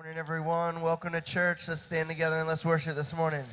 [0.00, 0.80] Morning, everyone.
[0.80, 1.68] Welcome to church.
[1.68, 3.44] Let's stand together and let's worship this morning.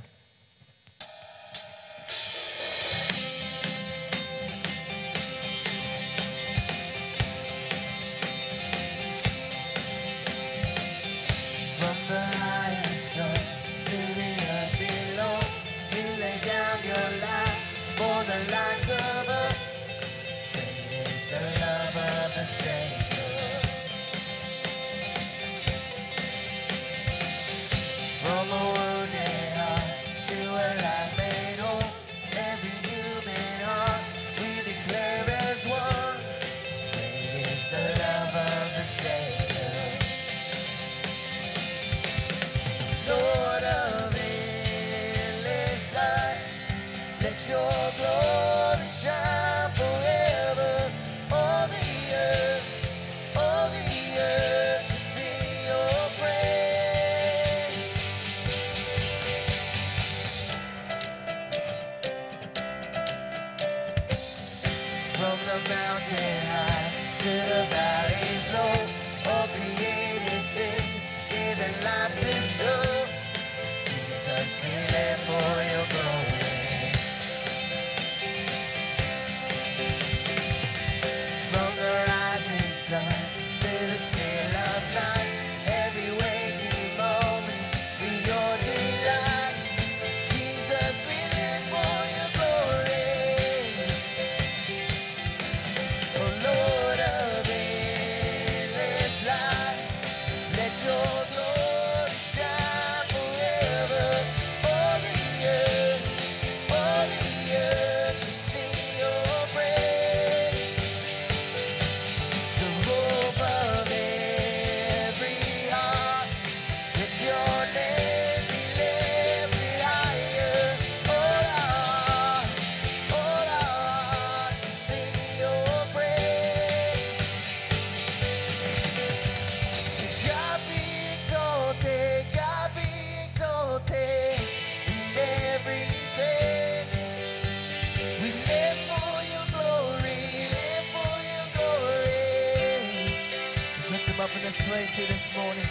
[144.20, 145.66] up in this place here this morning.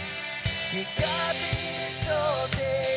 [0.71, 2.96] He got me exalted.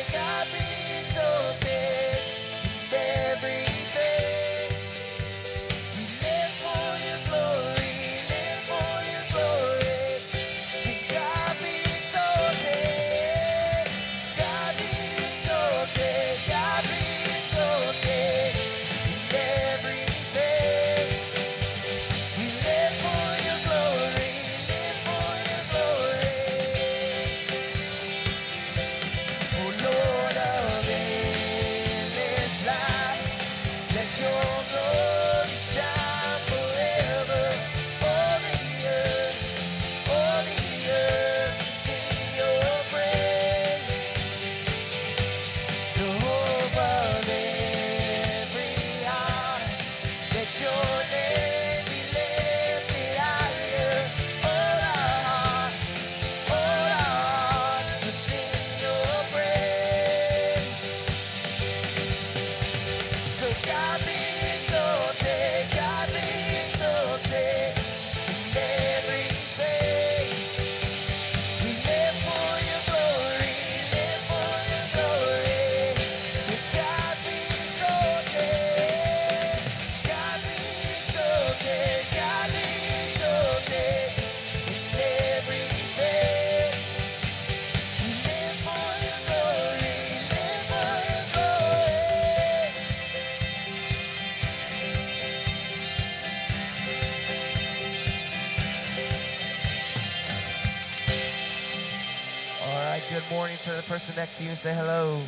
[103.91, 105.19] person next to you and say hello.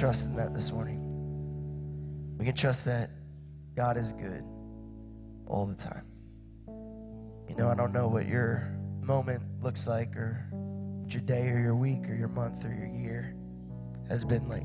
[0.00, 0.98] Trust in that this morning.
[2.38, 3.10] We can trust that
[3.76, 4.42] God is good
[5.46, 6.06] all the time.
[7.46, 10.46] You know, I don't know what your moment looks like or
[11.02, 13.36] what your day or your week or your month or your year
[14.08, 14.62] has been like.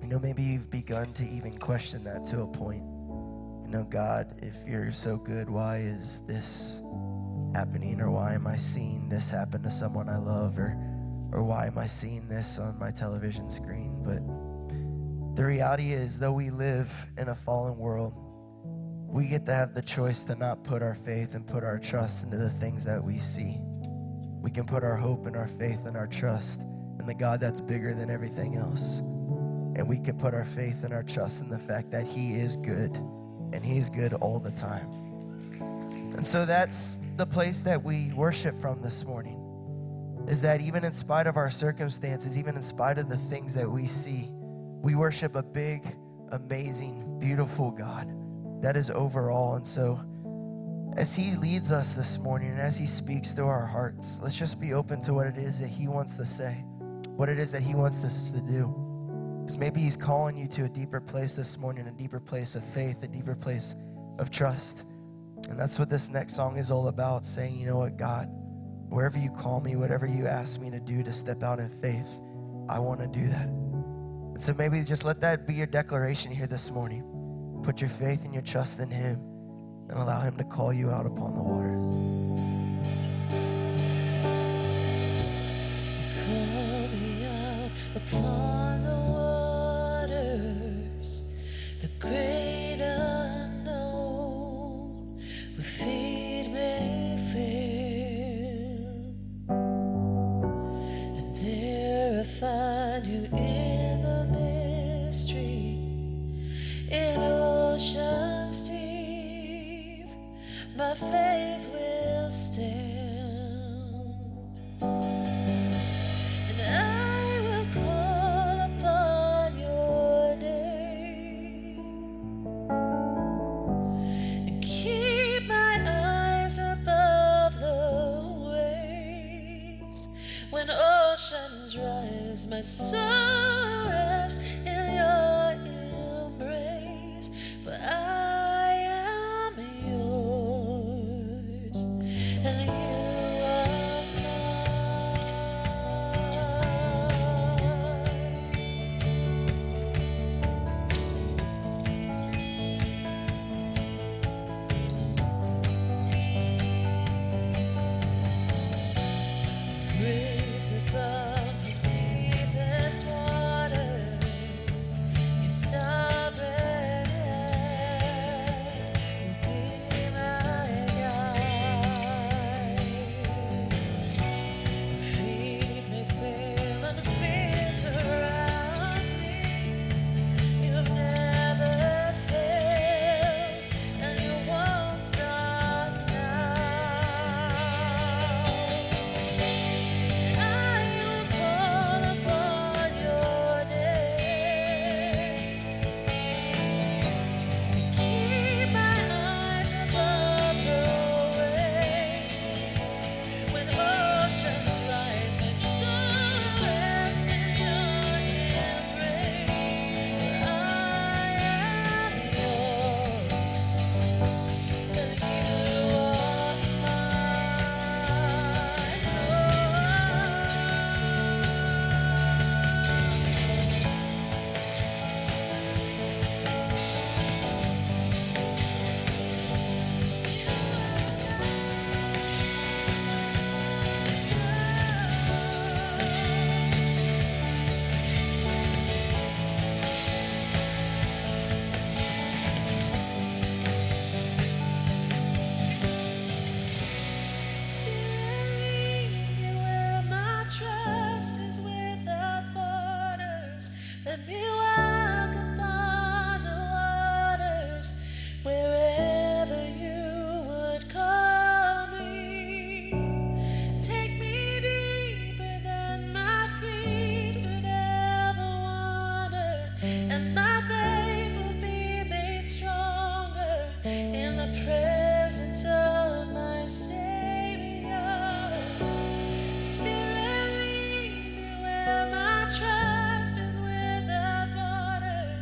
[0.00, 2.84] You know, maybe you've begun to even question that to a point.
[3.64, 6.80] You know, God, if you're so good, why is this
[7.56, 8.00] happening?
[8.00, 10.56] Or why am I seeing this happen to someone I love?
[10.58, 10.78] Or,
[11.32, 13.95] or why am I seeing this on my television screen?
[14.06, 18.14] But the reality is, though we live in a fallen world,
[19.06, 22.24] we get to have the choice to not put our faith and put our trust
[22.24, 23.58] into the things that we see.
[24.40, 26.62] We can put our hope and our faith and our trust
[27.00, 29.00] in the God that's bigger than everything else.
[29.00, 32.56] And we can put our faith and our trust in the fact that He is
[32.56, 32.96] good
[33.52, 34.86] and He's good all the time.
[36.16, 39.45] And so that's the place that we worship from this morning.
[40.28, 43.70] Is that even in spite of our circumstances, even in spite of the things that
[43.70, 44.28] we see,
[44.82, 45.82] we worship a big,
[46.32, 48.12] amazing, beautiful God
[48.62, 49.56] that is over all.
[49.56, 50.00] And so,
[50.96, 54.60] as He leads us this morning and as He speaks through our hearts, let's just
[54.60, 56.64] be open to what it is that He wants to say,
[57.14, 58.74] what it is that He wants us to do.
[59.40, 62.64] Because maybe He's calling you to a deeper place this morning, a deeper place of
[62.64, 63.76] faith, a deeper place
[64.18, 64.84] of trust.
[65.48, 68.28] And that's what this next song is all about saying, you know what, God,
[68.88, 72.20] wherever you call me, whatever you ask me to do to step out in faith,
[72.68, 73.48] I want to do that.
[73.48, 77.04] And so maybe just let that be your declaration here this morning.
[77.62, 79.20] Put your faith and your trust in Him
[79.88, 82.55] and allow Him to call you out upon the waters.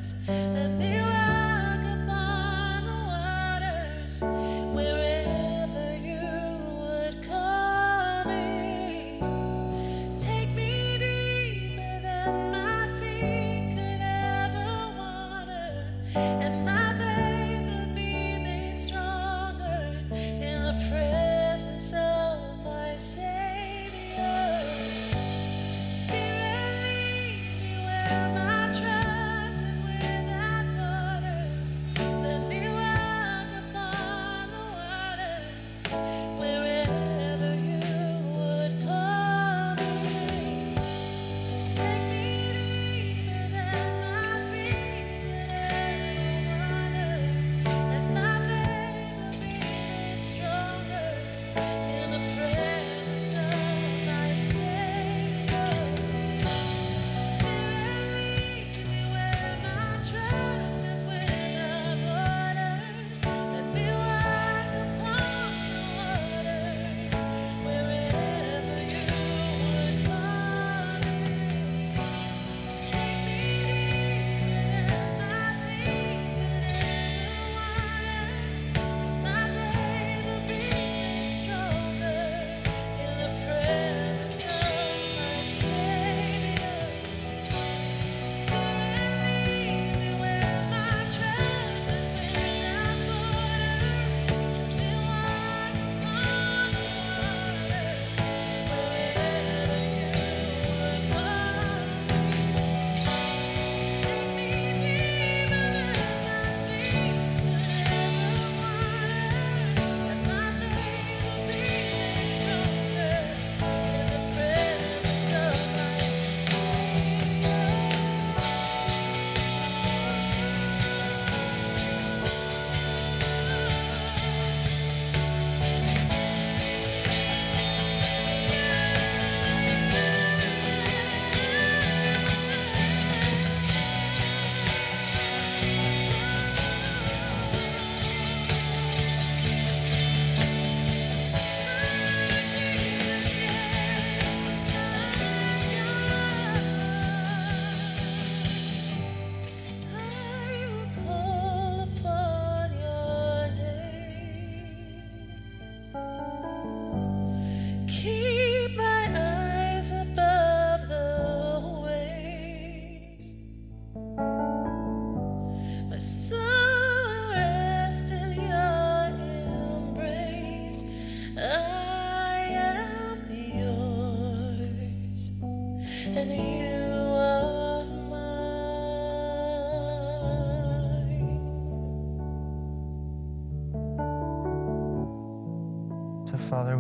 [0.04, 0.43] steps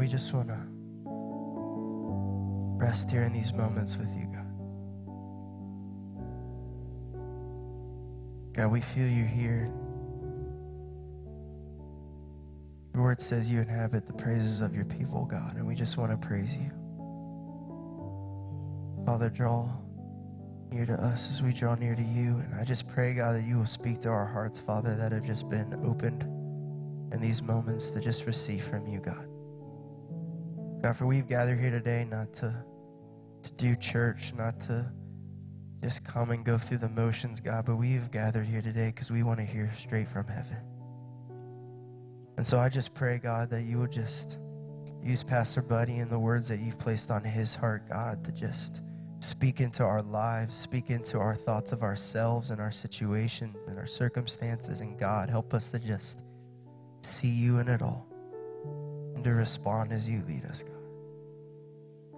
[0.04, 0.58] we just want to
[2.76, 4.44] rest here in these moments with you, God.
[8.52, 9.72] God, we feel you here.
[12.92, 16.10] Your word says you inhabit the praises of your people, God, and we just want
[16.10, 16.70] to praise you.
[19.06, 19.70] Father, draw
[20.70, 22.42] near to us as we draw near to you.
[22.44, 25.24] And I just pray, God, that you will speak to our hearts, Father, that have
[25.24, 26.24] just been opened
[27.10, 29.28] in these moments to just receive from you, God.
[30.84, 32.54] God, for we've gathered here today not to,
[33.42, 34.92] to do church, not to
[35.82, 39.22] just come and go through the motions, God, but we've gathered here today because we
[39.22, 40.58] want to hear straight from heaven.
[42.36, 44.38] And so I just pray, God, that you will just
[45.02, 48.82] use Pastor Buddy and the words that you've placed on his heart, God, to just
[49.20, 53.86] speak into our lives, speak into our thoughts of ourselves and our situations and our
[53.86, 54.82] circumstances.
[54.82, 56.26] And God, help us to just
[57.00, 58.06] see you in it all
[59.24, 60.74] to respond as you lead us, God.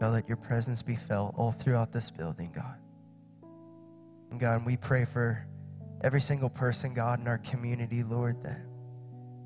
[0.01, 2.77] God, let your presence be felt all throughout this building, God.
[4.31, 5.47] And God, we pray for
[6.03, 8.61] every single person, God, in our community, Lord, that,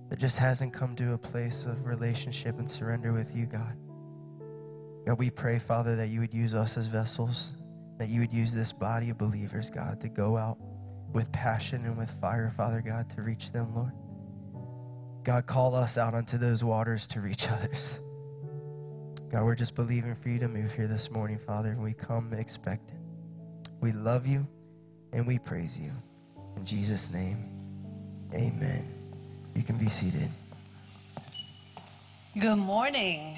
[0.09, 3.77] that just hasn't come to a place of relationship and surrender with you, God.
[5.07, 7.53] God, we pray, Father, that you would use us as vessels,
[7.99, 10.59] that you would use this body of believers, God, to go out
[11.13, 13.93] with passion and with fire, Father God, to reach them, Lord.
[15.23, 18.01] God, call us out onto those waters to reach others.
[19.31, 23.01] God, we're just believing for you to move here this morning, Father, we come expectant.
[23.81, 24.47] We love you
[25.13, 25.93] and we praise you.
[26.57, 27.37] In Jesus' name,
[28.35, 28.89] amen.
[29.55, 30.29] You can be seated.
[32.41, 33.37] Good morning.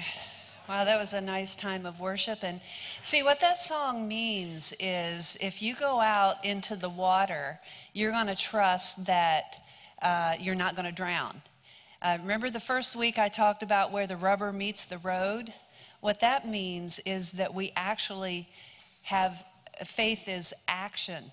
[0.69, 2.39] Wow, that was a nice time of worship.
[2.43, 2.61] And
[3.01, 7.59] see, what that song means is if you go out into the water,
[7.91, 9.61] you're going to trust that
[10.01, 11.41] uh, you're not going to drown.
[12.03, 15.53] Uh, remember the first week I talked about where the rubber meets the road?
[16.01, 18.49] What that means is that we actually
[19.03, 19.45] have
[19.85, 21.31] faith is action.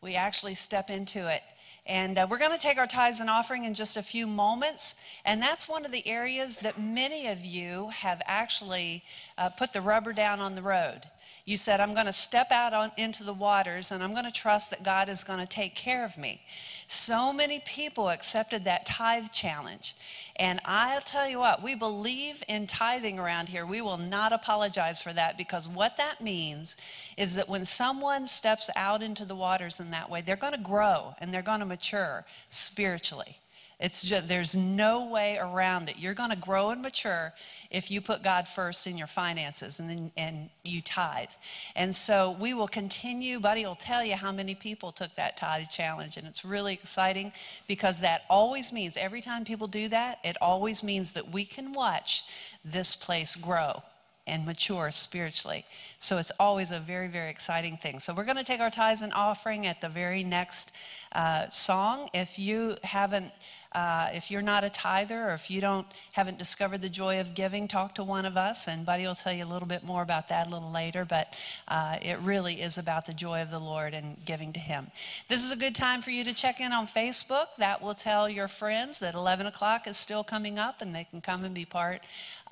[0.00, 1.42] We actually step into it.
[1.84, 4.94] And uh, we're going to take our tithes and offering in just a few moments.
[5.24, 9.02] And that's one of the areas that many of you have actually
[9.36, 11.00] uh, put the rubber down on the road.
[11.46, 14.32] You said, I'm going to step out on, into the waters and I'm going to
[14.32, 16.40] trust that God is going to take care of me.
[16.86, 19.94] So many people accepted that tithe challenge.
[20.36, 23.66] And I'll tell you what, we believe in tithing around here.
[23.66, 26.78] We will not apologize for that because what that means
[27.18, 30.58] is that when someone steps out into the waters in that way, they're going to
[30.58, 33.36] grow and they're going to mature spiritually.
[33.84, 35.98] It's just, there's no way around it.
[35.98, 37.34] You're going to grow and mature
[37.70, 41.28] if you put God first in your finances and, and you tithe.
[41.76, 43.40] And so we will continue.
[43.40, 46.16] Buddy will tell you how many people took that tithe challenge.
[46.16, 47.30] And it's really exciting
[47.68, 51.74] because that always means every time people do that, it always means that we can
[51.74, 52.24] watch
[52.64, 53.82] this place grow
[54.26, 55.66] and mature spiritually.
[55.98, 57.98] So it's always a very, very exciting thing.
[57.98, 60.72] So we're going to take our tithes and offering at the very next
[61.12, 62.08] uh, song.
[62.14, 63.30] If you haven't,
[63.74, 67.34] uh, if you're not a tither or if you don't haven't discovered the joy of
[67.34, 70.02] giving, talk to one of us, and Buddy will tell you a little bit more
[70.02, 71.04] about that a little later.
[71.04, 74.86] But uh, it really is about the joy of the Lord and giving to Him.
[75.28, 77.46] This is a good time for you to check in on Facebook.
[77.58, 81.20] That will tell your friends that 11 o'clock is still coming up, and they can
[81.20, 82.02] come and be part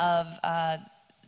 [0.01, 0.79] of uh,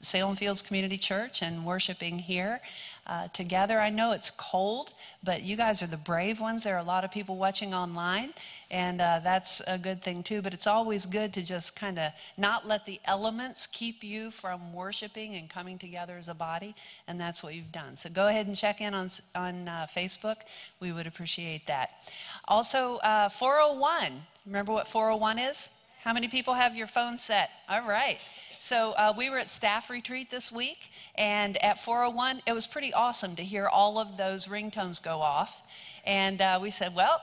[0.00, 2.60] Salem Fields Community Church and worshiping here
[3.06, 3.78] uh, together.
[3.78, 6.64] I know it's cold, but you guys are the brave ones.
[6.64, 8.32] There are a lot of people watching online,
[8.70, 10.42] and uh, that's a good thing too.
[10.42, 14.72] But it's always good to just kind of not let the elements keep you from
[14.72, 16.74] worshiping and coming together as a body,
[17.06, 17.96] and that's what you've done.
[17.96, 20.36] So go ahead and check in on, on uh, Facebook.
[20.80, 22.10] We would appreciate that.
[22.48, 24.22] Also, uh, 401.
[24.46, 25.72] Remember what 401 is?
[26.02, 27.50] How many people have your phone set?
[27.66, 28.20] All right.
[28.64, 32.94] So uh, we were at staff retreat this week, and at 401, it was pretty
[32.94, 35.62] awesome to hear all of those ringtones go off.
[36.06, 37.20] And uh, we said, well,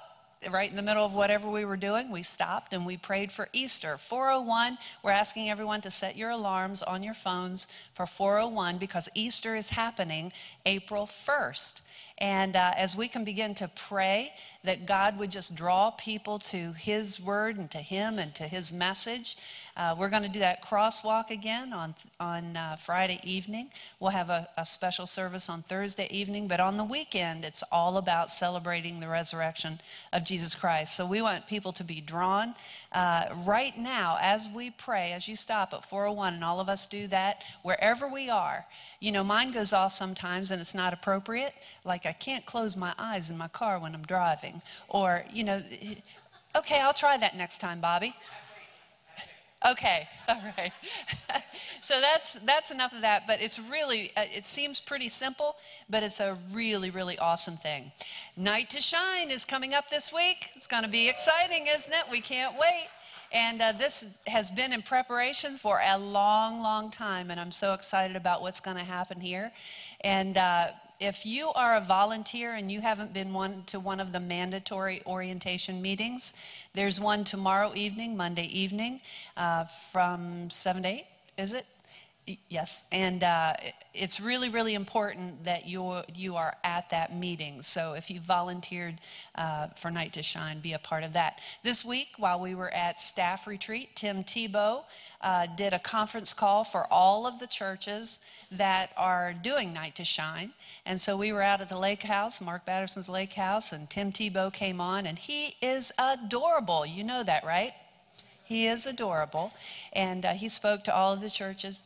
[0.51, 3.49] right in the middle of whatever we were doing, we stopped and we prayed for
[3.53, 3.97] Easter.
[3.97, 9.55] 401, we're asking everyone to set your alarms on your phones for 401 because Easter
[9.55, 10.31] is happening
[10.67, 11.81] April 1st.
[12.21, 14.31] And uh, as we can begin to pray
[14.63, 18.71] that God would just draw people to His word and to Him and to His
[18.71, 19.37] message.
[19.75, 23.71] Uh, we're going to do that crosswalk again on, on uh, Friday evening.
[23.99, 27.97] We'll have a, a special service on Thursday evening, but on the weekend, it's all
[27.97, 29.81] about celebrating the resurrection
[30.13, 30.95] of Jesus Christ.
[30.95, 32.53] So we want people to be drawn.
[32.91, 36.85] Uh, right now, as we pray, as you stop at 401, and all of us
[36.85, 38.65] do that, wherever we are,
[38.99, 41.53] you know, mine goes off sometimes and it's not appropriate.
[41.83, 44.61] Like can't close my eyes in my car when I'm driving.
[44.87, 45.61] Or, you know,
[46.55, 48.15] okay, I'll try that next time, Bobby.
[49.63, 50.71] Okay, all right.
[51.81, 53.27] so that's that's enough of that.
[53.27, 55.55] But it's really uh, it seems pretty simple,
[55.89, 57.91] but it's a really really awesome thing.
[58.35, 60.49] Night to Shine is coming up this week.
[60.55, 62.05] It's going to be exciting, isn't it?
[62.09, 62.87] We can't wait.
[63.33, 67.73] And uh, this has been in preparation for a long, long time, and I'm so
[67.73, 69.51] excited about what's going to happen here.
[70.01, 70.67] And uh,
[71.01, 75.01] if you are a volunteer and you haven't been one to one of the mandatory
[75.07, 76.33] orientation meetings,
[76.75, 79.01] there's one tomorrow evening, Monday evening,
[79.35, 81.05] uh, from 7 to 8,
[81.39, 81.65] is it?
[82.49, 83.53] Yes, and uh,
[83.95, 87.63] it's really, really important that you you are at that meeting.
[87.63, 89.01] So if you volunteered
[89.33, 91.39] uh, for Night to Shine, be a part of that.
[91.63, 94.83] This week, while we were at staff retreat, Tim Tebow
[95.21, 98.19] uh, did a conference call for all of the churches
[98.51, 100.53] that are doing Night to Shine,
[100.85, 104.11] and so we were out at the Lake House, Mark Batterson's Lake House, and Tim
[104.11, 106.85] Tebow came on, and he is adorable.
[106.85, 107.73] You know that, right?
[108.43, 109.53] He is adorable,
[109.91, 111.81] and uh, he spoke to all of the churches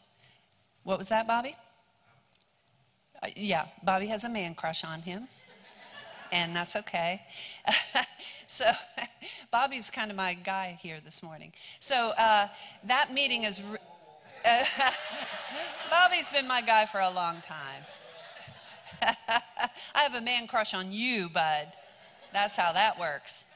[0.85, 1.55] what was that, Bobby?
[3.21, 5.27] Uh, yeah, Bobby has a man crush on him,
[6.31, 7.23] and that's okay.
[8.47, 8.71] so,
[9.51, 11.51] Bobby's kind of my guy here this morning.
[11.79, 12.47] So, uh,
[12.85, 13.61] that meeting is.
[13.63, 13.79] Re-
[15.89, 17.81] Bobby's been my guy for a long time.
[19.01, 21.69] I have a man crush on you, bud.
[22.31, 23.47] That's how that works.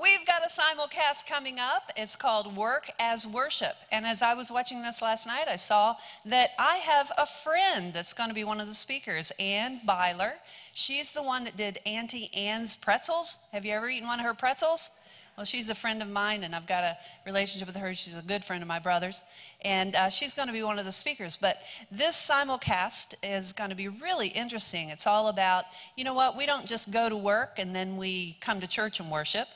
[0.00, 1.90] We've got a simulcast coming up.
[1.96, 3.74] It's called Work as Worship.
[3.90, 7.92] And as I was watching this last night, I saw that I have a friend
[7.92, 10.32] that's going to be one of the speakers, Anne Beiler.
[10.72, 13.40] She's the one that did Auntie Anne's pretzels.
[13.52, 14.92] Have you ever eaten one of her pretzels?
[15.36, 17.94] Well, she's a friend of mine, and I've got a relationship with her.
[17.94, 19.24] She's a good friend of my brother's,
[19.62, 21.38] and uh, she's going to be one of the speakers.
[21.38, 24.90] But this simulcast is going to be really interesting.
[24.90, 25.64] It's all about,
[25.96, 29.00] you know what, we don't just go to work and then we come to church
[29.00, 29.48] and worship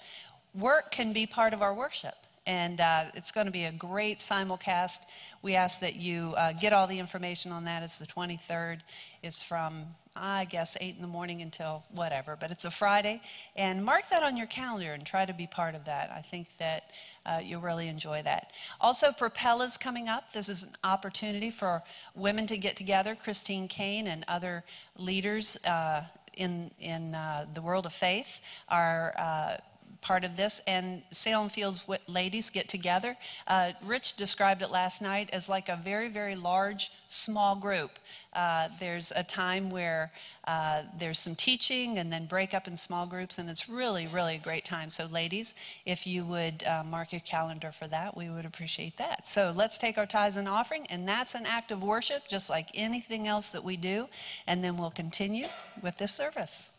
[0.57, 2.15] work can be part of our worship.
[2.47, 5.07] And uh, it's going to be a great simulcast.
[5.43, 7.83] We ask that you uh, get all the information on that.
[7.83, 8.81] It's the 23rd.
[9.25, 9.83] It's from,
[10.15, 12.37] I guess, 8 in the morning until whatever.
[12.39, 13.21] But it's a Friday.
[13.57, 16.13] And mark that on your calendar and try to be part of that.
[16.17, 16.93] I think that
[17.27, 18.53] uh, you'll really enjoy that.
[18.81, 20.33] Also, Propel is coming up.
[20.33, 21.83] This is an opportunity for
[22.15, 23.17] women to get together.
[23.17, 24.63] Christine Caine and other
[24.97, 26.03] leaders uh,
[26.37, 29.57] in, in uh, the world of faith are uh,
[30.07, 33.17] part of this, and Salem Fields ladies get together.
[33.49, 37.99] Uh, Rich described it last night as like a very, very large, small group.
[38.33, 40.13] Uh, there's a time where
[40.47, 44.37] uh, there's some teaching and then break up in small groups, and it's really, really
[44.37, 44.91] a great time.
[44.91, 49.27] So, ladies, if you would uh, mark your calendar for that, we would appreciate that.
[49.27, 52.69] So, let's take our tithes and offering, and that's an act of worship, just like
[52.75, 54.09] anything else that we do,
[54.47, 55.49] and then we'll continue
[55.83, 56.71] with this service.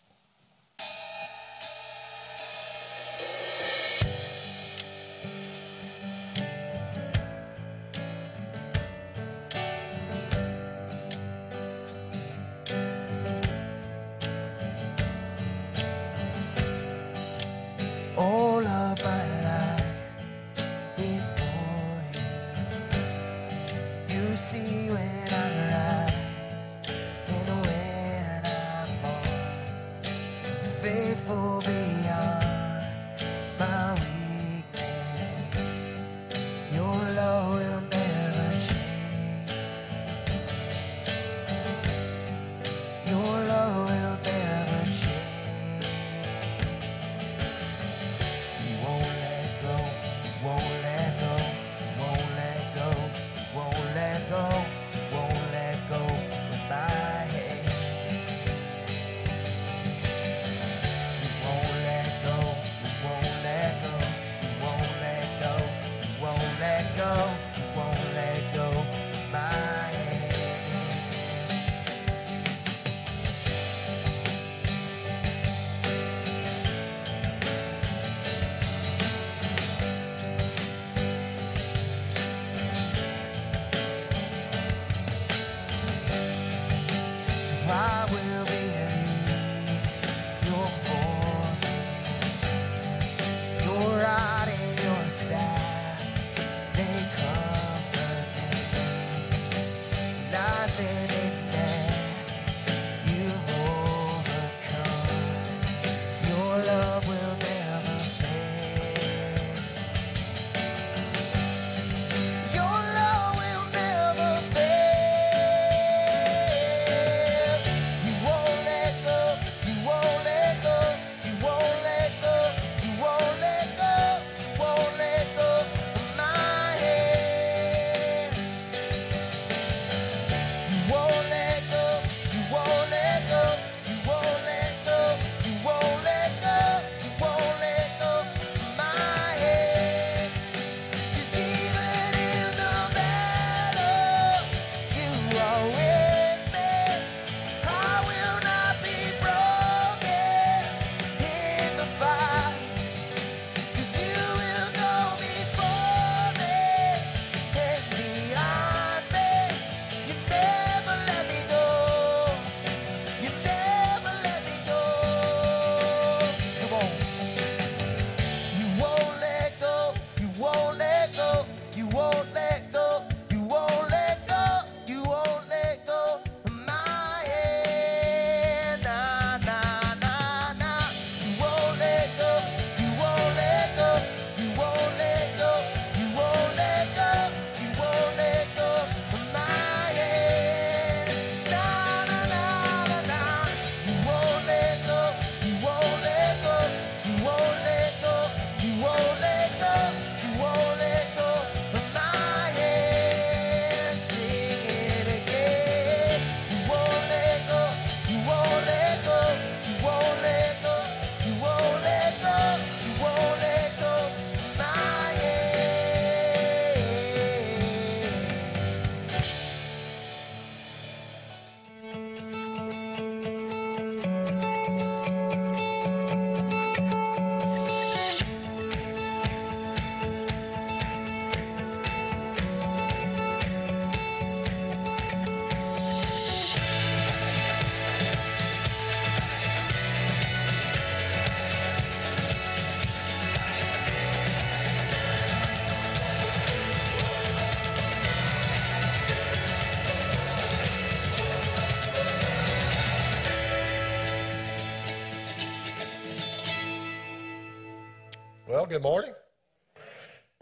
[258.58, 259.13] Well, good morning.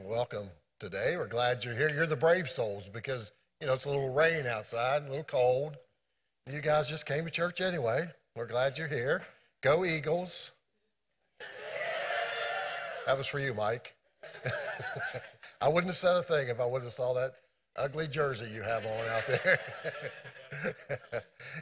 [0.02, 0.48] Welcome
[0.80, 1.18] today.
[1.18, 1.92] We're glad you're here.
[1.94, 5.76] You're the brave souls because, you know, it's a little rain outside, a little cold.
[6.50, 8.06] You guys just came to church anyway.
[8.34, 9.26] We're glad you're here.
[9.60, 10.54] Go Eagles.
[13.06, 13.94] That was for you, Mike.
[15.62, 17.32] I wouldn't have said a thing if I wouldn't have saw that
[17.76, 19.60] ugly jersey you have on out there.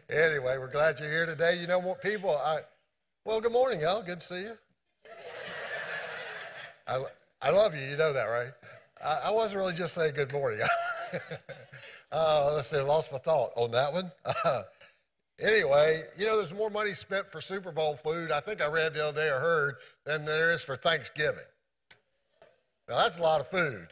[0.30, 1.58] anyway, we're glad you're here today.
[1.60, 2.30] You know what, people?
[2.30, 2.60] I
[3.26, 4.04] well, good morning, y'all.
[4.04, 4.54] Good to see you.
[6.88, 7.02] I,
[7.42, 7.82] I love you.
[7.82, 8.52] You know that, right?
[9.04, 10.60] I, I wasn't really just saying good morning.
[12.12, 14.12] uh, let's see, I lost my thought on that one.
[15.42, 18.94] Anyway, you know, there's more money spent for Super Bowl food, I think I read
[18.94, 21.44] the other day or heard, than there is for Thanksgiving.
[22.88, 23.88] Now, that's a lot of food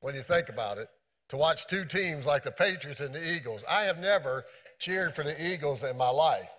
[0.00, 0.88] when you think about it.
[1.30, 3.62] To watch two teams like the Patriots and the Eagles.
[3.68, 4.44] I have never
[4.78, 6.50] cheered for the Eagles in my life,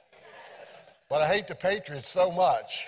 [1.10, 2.86] but I hate the Patriots so much.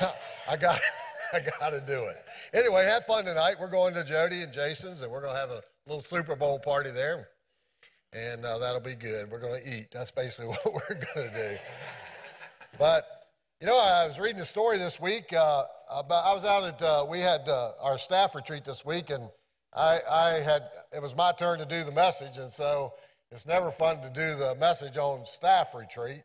[0.48, 0.80] I got.
[1.32, 2.24] I got to do it.
[2.52, 3.56] Anyway, have fun tonight.
[3.60, 6.58] We're going to Jody and Jason's, and we're going to have a little Super Bowl
[6.58, 7.28] party there,
[8.12, 9.30] and uh, that'll be good.
[9.30, 9.88] We're going to eat.
[9.92, 11.58] That's basically what we're going to do.
[12.78, 13.06] But
[13.60, 15.32] you know, I was reading a story this week.
[15.32, 19.10] Uh, about I was out at uh, we had uh, our staff retreat this week,
[19.10, 19.28] and
[19.74, 20.62] I, I had
[20.94, 22.92] it was my turn to do the message, and so
[23.30, 26.22] it's never fun to do the message on staff retreat.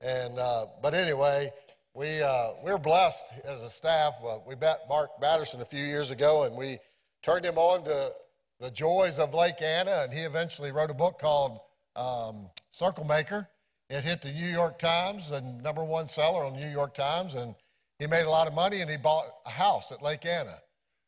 [0.00, 1.50] And uh, but anyway,
[1.94, 4.14] we, uh, we were blessed as a staff.
[4.24, 6.78] Uh, we met Mark Batterson a few years ago, and we
[7.22, 8.12] turned him on to
[8.60, 11.58] the joys of Lake Anna, and he eventually wrote a book called
[11.96, 13.48] um, Circle Maker.
[13.88, 17.34] It hit the New York Times, and number one seller on the New York Times,
[17.34, 17.54] and
[17.98, 20.58] he made a lot of money, and he bought a house at Lake Anna.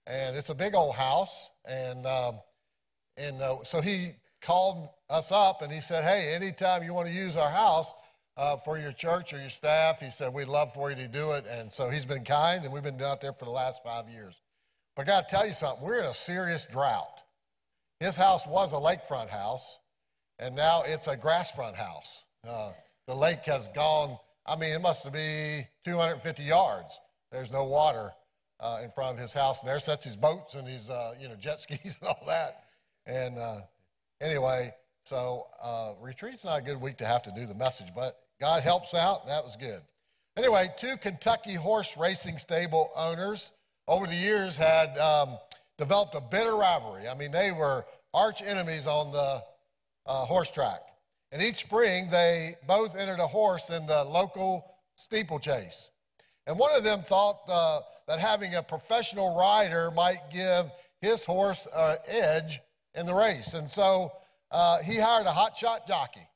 [0.06, 2.40] And it's a big old house, and, um,
[3.16, 7.14] and uh, so he called us up, and he said, hey, anytime you want to
[7.14, 7.94] use our house,
[8.36, 10.00] uh, for your church or your staff.
[10.00, 11.44] He said, We'd love for you to do it.
[11.48, 14.40] And so he's been kind, and we've been out there for the last five years.
[14.96, 17.22] But I got to tell you something, we're in a serious drought.
[18.00, 19.78] His house was a lakefront house,
[20.38, 22.24] and now it's a grassfront house.
[22.46, 22.72] Uh,
[23.06, 27.00] the lake has gone, I mean, it must be 250 yards.
[27.30, 28.10] There's no water
[28.60, 31.28] uh, in front of his house, and there sits his boats and his, uh, you
[31.28, 32.64] know, jet skis and all that.
[33.06, 33.60] And uh,
[34.20, 34.72] anyway,
[35.04, 38.62] so uh, retreat's not a good week to have to do the message, but God
[38.62, 39.80] helps out, that was good.
[40.36, 43.52] Anyway, two Kentucky horse racing stable owners
[43.88, 45.36] over the years had um,
[45.78, 47.08] developed a bitter rivalry.
[47.08, 47.84] I mean, they were
[48.14, 49.42] arch enemies on the
[50.06, 50.80] uh, horse track.
[51.32, 54.64] And each spring, they both entered a horse in the local
[54.96, 55.90] steeplechase.
[56.46, 61.66] And one of them thought uh, that having a professional rider might give his horse
[61.74, 62.60] an edge
[62.94, 63.54] in the race.
[63.54, 64.12] And so
[64.52, 66.26] uh, he hired a hotshot jockey.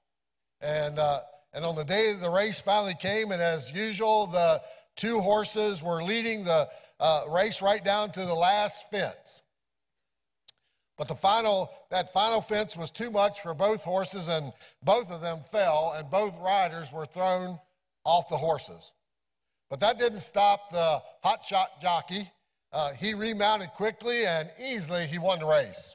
[0.61, 1.20] And, uh,
[1.52, 4.62] and on the day the race finally came, and as usual, the
[4.96, 9.42] two horses were leading the uh, race right down to the last fence.
[10.96, 14.52] But the final, that final fence was too much for both horses, and
[14.83, 17.59] both of them fell, and both riders were thrown
[18.05, 18.94] off the horses.
[19.68, 22.31] But that didn't stop the hotshot jockey.
[22.72, 25.94] Uh, he remounted quickly, and easily he won the race.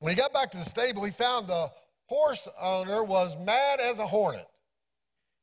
[0.00, 1.70] When he got back to the stable, he found the
[2.06, 4.46] horse owner was mad as a hornet.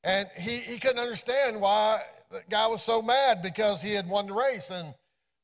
[0.04, 4.28] And he, he couldn't understand why the guy was so mad because he had won
[4.28, 4.70] the race.
[4.72, 4.93] And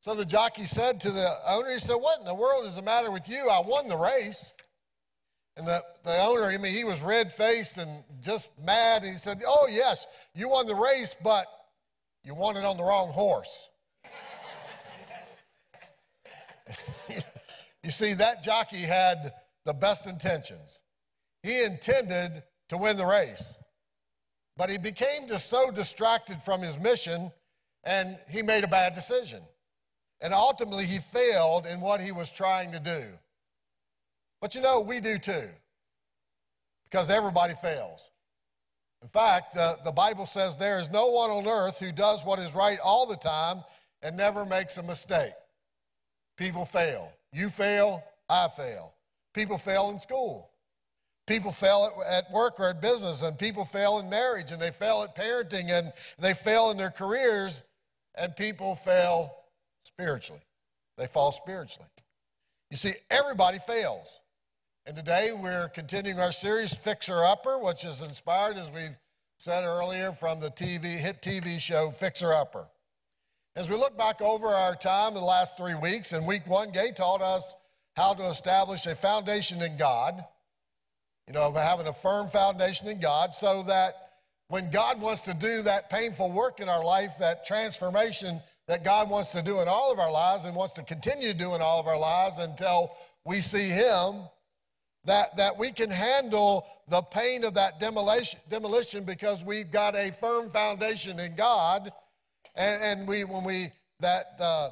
[0.01, 2.81] so the jockey said to the owner, he said, What in the world is the
[2.81, 3.49] matter with you?
[3.49, 4.51] I won the race.
[5.55, 9.03] And the, the owner, I mean, he was red faced and just mad.
[9.03, 11.45] And he said, Oh, yes, you won the race, but
[12.23, 13.69] you won it on the wrong horse.
[17.83, 19.33] You see, that jockey had
[19.65, 20.81] the best intentions.
[21.41, 23.57] He intended to win the race,
[24.55, 27.31] but he became just so distracted from his mission
[27.83, 29.41] and he made a bad decision.
[30.21, 33.03] And ultimately, he failed in what he was trying to do.
[34.39, 35.49] But you know, we do too,
[36.85, 38.11] because everybody fails.
[39.01, 42.39] In fact, the, the Bible says there is no one on earth who does what
[42.39, 43.63] is right all the time
[44.01, 45.33] and never makes a mistake.
[46.37, 47.11] People fail.
[47.33, 48.93] You fail, I fail.
[49.33, 50.51] People fail in school.
[51.25, 55.03] People fail at, work or at business, and people fail in marriage, and they fail
[55.03, 57.63] at parenting, and they fail in their careers,
[58.15, 59.33] and people fail
[59.83, 60.41] spiritually.
[60.97, 61.87] They fall spiritually.
[62.69, 64.19] You see, everybody fails.
[64.85, 68.89] And today we're continuing our series, Fixer Upper, which is inspired, as we
[69.37, 72.67] said earlier, from the TV, hit TV show Fixer Upper.
[73.55, 76.71] As we look back over our time in the last three weeks, in week one,
[76.71, 77.55] Gay taught us
[77.95, 80.25] how to establish a foundation in God,
[81.27, 83.93] you know, having a firm foundation in God, so that
[84.47, 89.07] when God wants to do that painful work in our life, that transformation, that God
[89.07, 91.61] wants to do in all of our lives and wants to continue to do in
[91.61, 92.91] all of our lives until
[93.23, 94.23] we see Him,
[95.05, 100.11] that, that we can handle the pain of that demolition, demolition because we've got a
[100.19, 101.91] firm foundation in God,
[102.55, 104.69] and, and we, when we, that, uh,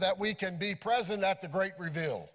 [0.00, 2.28] that we can be present at the great reveal,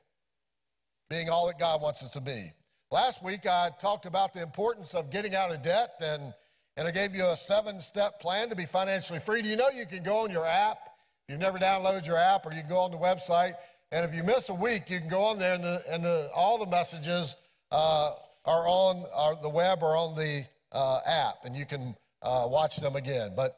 [1.10, 2.52] being all that God wants us to be.
[2.92, 6.34] Last week, I talked about the importance of getting out of debt, and,
[6.76, 9.42] and I gave you a seven step plan to be financially free.
[9.42, 10.80] Do you know you can go on your app?
[11.28, 13.54] If you've never downloaded your app, or you can go on the website,
[13.92, 16.30] and if you miss a week, you can go on there, and, the, and the,
[16.36, 17.36] all the messages
[17.72, 18.14] uh,
[18.46, 22.78] are on are the web or on the uh, app, and you can uh, watch
[22.78, 23.34] them again.
[23.36, 23.56] But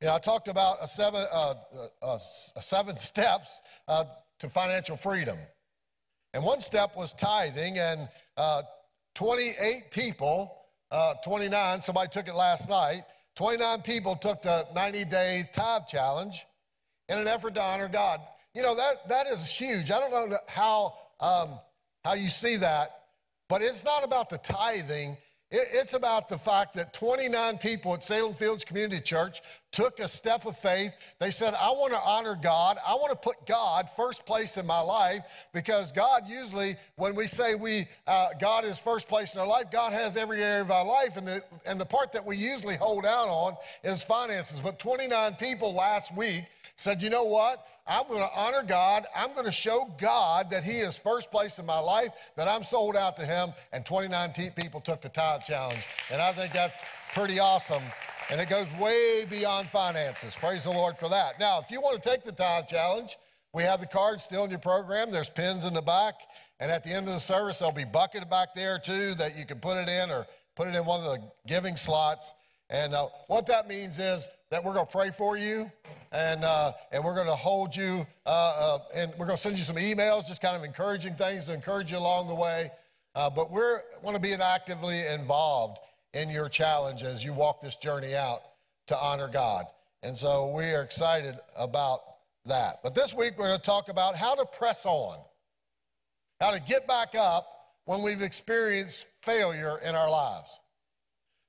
[0.00, 1.54] you know, I talked about a seven, uh,
[2.00, 4.04] uh, seven steps uh,
[4.38, 5.36] to financial freedom.
[6.32, 8.62] And one step was tithing, and uh,
[9.14, 10.56] 28 people,
[10.90, 13.02] uh, 29, somebody took it last night,
[13.36, 16.46] 29 people took the 90 day tithe challenge
[17.08, 18.20] in an effort to honor God.
[18.54, 19.90] You know, that, that is huge.
[19.90, 21.58] I don't know how, um,
[22.04, 22.90] how you see that,
[23.48, 25.16] but it's not about the tithing.
[25.52, 29.40] It's about the fact that 29 people at Salem Fields Community Church
[29.72, 30.94] took a step of faith.
[31.18, 32.78] They said, I want to honor God.
[32.86, 37.26] I want to put God first place in my life because God usually, when we
[37.26, 40.70] say we, uh, God is first place in our life, God has every area of
[40.70, 41.16] our life.
[41.16, 44.60] And the, and the part that we usually hold out on is finances.
[44.60, 46.44] But 29 people last week
[46.80, 47.66] said, you know what?
[47.86, 49.06] I'm going to honor God.
[49.14, 52.62] I'm going to show God that He is first place in my life, that I'm
[52.62, 53.52] sold out to Him.
[53.72, 55.86] And 29 people took the tithe challenge.
[56.10, 56.80] And I think that's
[57.12, 57.82] pretty awesome.
[58.30, 60.34] And it goes way beyond finances.
[60.34, 61.38] Praise the Lord for that.
[61.38, 63.16] Now, if you want to take the tithe challenge,
[63.52, 65.10] we have the cards still in your program.
[65.10, 66.14] There's pins in the back.
[66.60, 69.44] And at the end of the service, there'll be bucket back there too that you
[69.44, 72.32] can put it in or put it in one of the giving slots.
[72.70, 75.70] And uh, what that means is that we're going to pray for you
[76.10, 79.56] and, uh, and we're going to hold you uh, uh and we're going to send
[79.56, 82.70] you some emails, just kind of encouraging things to encourage you along the way.
[83.14, 83.60] Uh, but we
[84.02, 85.78] want to be actively involved
[86.14, 88.40] in your challenge as you walk this journey out
[88.86, 89.66] to honor God.
[90.02, 92.00] And so we are excited about
[92.46, 92.80] that.
[92.82, 95.18] But this week we're going to talk about how to press on,
[96.40, 97.46] how to get back up
[97.84, 100.58] when we've experienced failure in our lives.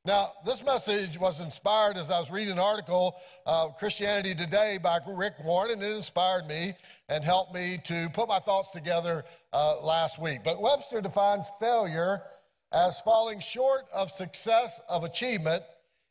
[0.03, 4.97] Now, this message was inspired as I was reading an article, uh, Christianity Today by
[5.07, 6.73] Rick Warren, and it inspired me
[7.07, 9.23] and helped me to put my thoughts together
[9.53, 10.39] uh, last week.
[10.43, 12.23] But Webster defines failure
[12.71, 15.61] as falling short of success of achievement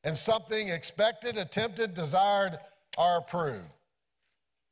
[0.04, 2.60] in something expected, attempted, desired,
[2.96, 3.66] or approved.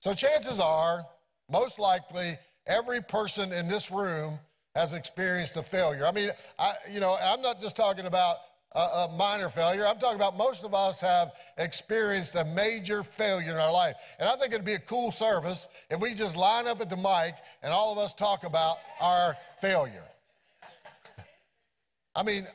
[0.01, 1.05] So, chances are,
[1.51, 2.39] most likely,
[2.69, 4.39] every person in this room
[4.77, 6.07] has experienced a failure.
[6.07, 8.37] I mean, I, you know, I'm not just talking about
[8.73, 9.87] a, a, minor failure.
[9.87, 13.97] I'm talking about most of us have experienced a major failure in our life.
[14.19, 16.97] And I think it'd be a cool service if we just line up at the
[16.97, 20.05] mic and all of us talk about our failure.
[22.15, 22.47] I mean,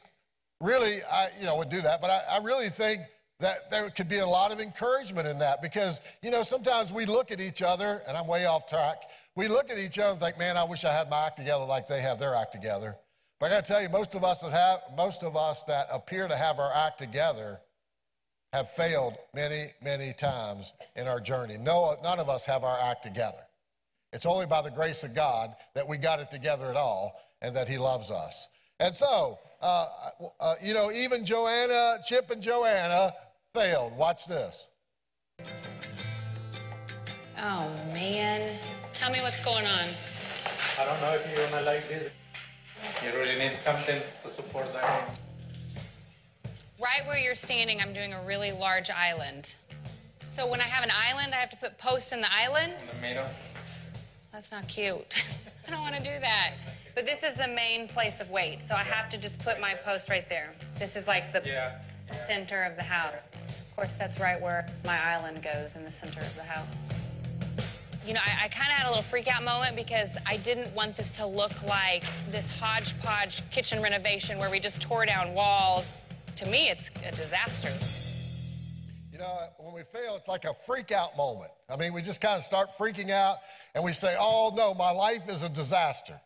[0.60, 3.02] really, I you know would do that, but I, I really think
[3.40, 7.06] that there could be a lot of encouragement in that because you know sometimes we
[7.06, 9.04] look at each other, and I'm way off track.
[9.36, 11.64] We look at each other and think, man, I wish I had my act together
[11.64, 12.96] like they have their act together.
[13.44, 15.90] But I got to tell you, most of us that have, most of us that
[15.92, 17.60] appear to have our act together
[18.54, 21.58] have failed many, many times in our journey.
[21.58, 23.44] No, none of us have our act together.
[24.14, 27.54] It's only by the grace of God that we got it together at all and
[27.54, 28.48] that He loves us.
[28.80, 29.88] And so, uh,
[30.40, 33.12] uh, you know, even Joanna, Chip and Joanna
[33.54, 33.92] failed.
[33.98, 34.70] Watch this.
[37.38, 38.58] Oh, man.
[38.94, 39.90] Tell me what's going on.
[40.80, 42.10] I don't know if you're gonna like this.
[43.04, 45.10] You really need something to support that.
[46.82, 49.56] Right where you're standing, I'm doing a really large island.
[50.26, 52.74] So when I have an island, I have to put posts in the island?
[52.94, 53.26] In the middle.
[54.32, 55.26] That's not cute.
[55.68, 56.54] I don't want to do that.
[56.96, 59.74] But this is the main place of weight, so I have to just put my
[59.74, 60.54] post right there.
[60.76, 61.80] This is like the Yeah.
[62.28, 63.16] center of the house.
[63.48, 66.93] Of course, that's right where my island goes in the center of the house.
[68.06, 70.76] You know, I, I kind of had a little freak out moment because I didn't
[70.76, 75.88] want this to look like this hodgepodge kitchen renovation where we just tore down walls.
[76.36, 77.70] To me, it's a disaster.
[79.10, 81.52] You know, when we fail, it's like a freak out moment.
[81.70, 83.38] I mean, we just kind of start freaking out
[83.74, 86.20] and we say, oh no, my life is a disaster.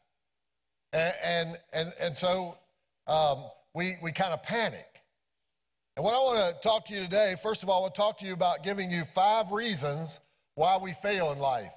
[0.93, 2.57] And, and, and, and so
[3.05, 3.43] um,
[3.75, 4.87] we, we kind of panic.
[5.95, 8.01] And what I want to talk to you today, first of all, I want to
[8.01, 10.19] talk to you about giving you five reasons
[10.57, 11.71] why we fail in life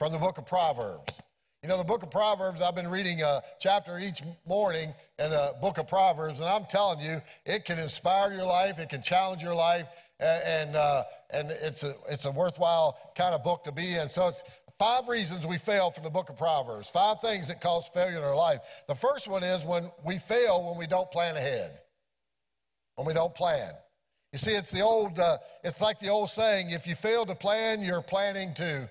[0.00, 1.20] from the book of Proverbs.
[1.62, 5.54] You know, the book of Proverbs, I've been reading a chapter each morning in the
[5.62, 9.44] book of Proverbs, and I'm telling you, it can inspire your life, it can challenge
[9.44, 9.86] your life,
[10.18, 14.08] and, uh, and it's, a, it's a worthwhile kind of book to be in.
[14.08, 14.42] So it's
[14.76, 18.24] five reasons we fail from the book of Proverbs, five things that cause failure in
[18.24, 18.58] our life.
[18.88, 21.78] The first one is when we fail when we don't plan ahead,
[22.96, 23.72] when we don't plan.
[24.34, 27.36] You see, it's the old, uh, it's like the old saying, if you fail to
[27.36, 28.90] plan, you're planning to.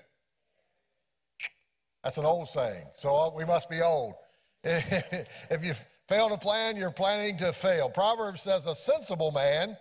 [2.02, 4.14] That's an old saying, so uh, we must be old.
[4.64, 5.74] if you
[6.08, 7.90] fail to plan, you're planning to fail.
[7.90, 9.76] Proverbs says a sensible man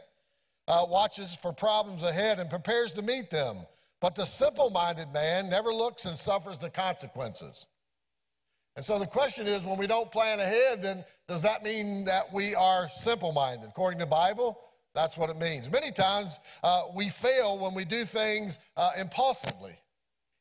[0.68, 3.60] uh, watches for problems ahead and prepares to meet them,
[4.02, 7.68] but the simple minded man never looks and suffers the consequences.
[8.76, 12.34] And so the question is when we don't plan ahead, then does that mean that
[12.34, 13.70] we are simple minded?
[13.70, 14.60] According to the Bible,
[14.94, 15.72] that's what it means.
[15.72, 19.76] Many times uh, we fail when we do things uh, impulsively.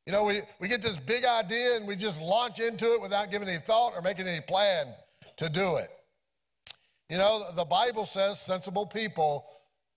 [0.07, 3.31] You know, we, we get this big idea and we just launch into it without
[3.31, 4.89] giving any thought or making any plan
[5.37, 5.91] to do it.
[7.09, 9.47] You know, the Bible says sensible people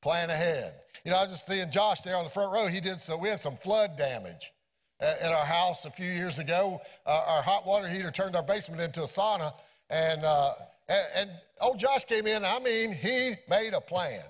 [0.01, 0.75] plan ahead.
[1.03, 2.67] You know, I was just seeing Josh there on the front row.
[2.67, 3.17] He did so.
[3.17, 4.51] We had some flood damage
[4.99, 6.79] at our house a few years ago.
[7.05, 9.53] Uh, our hot water heater turned our basement into a sauna,
[9.89, 10.53] and, uh,
[10.87, 11.29] and and
[11.61, 12.45] old Josh came in.
[12.45, 14.21] I mean, he made a plan,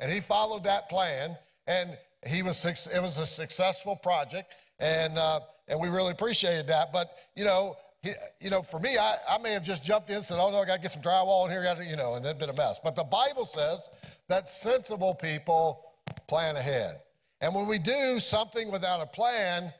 [0.00, 1.36] and he followed that plan,
[1.66, 1.96] and
[2.26, 6.92] he was it was a successful project, and uh, and we really appreciated that.
[6.92, 7.76] But you know.
[8.00, 10.52] He, you know, for me, I, I may have just jumped in and said, "Oh
[10.52, 12.38] no, I got to get some drywall in here," got to, you know, and it'd
[12.38, 12.78] been a mess.
[12.78, 13.90] But the Bible says
[14.28, 15.82] that sensible people
[16.28, 17.00] plan ahead,
[17.40, 19.72] and when we do something without a plan,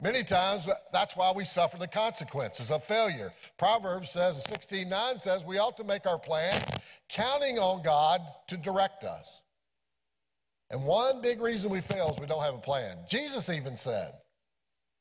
[0.00, 3.32] Many times that's why we suffer the consequences of failure.
[3.58, 6.64] Proverbs says, 16:9 says we ought to make our plans
[7.08, 9.42] counting on God to direct us.
[10.70, 12.98] And one big reason we fail is we don't have a plan.
[13.08, 14.12] Jesus even said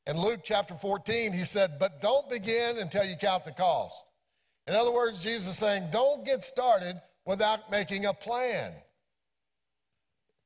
[0.07, 4.03] in Luke chapter 14, he said, But don't begin until you count the cost.
[4.65, 8.71] In other words, Jesus is saying, Don't get started without making a plan.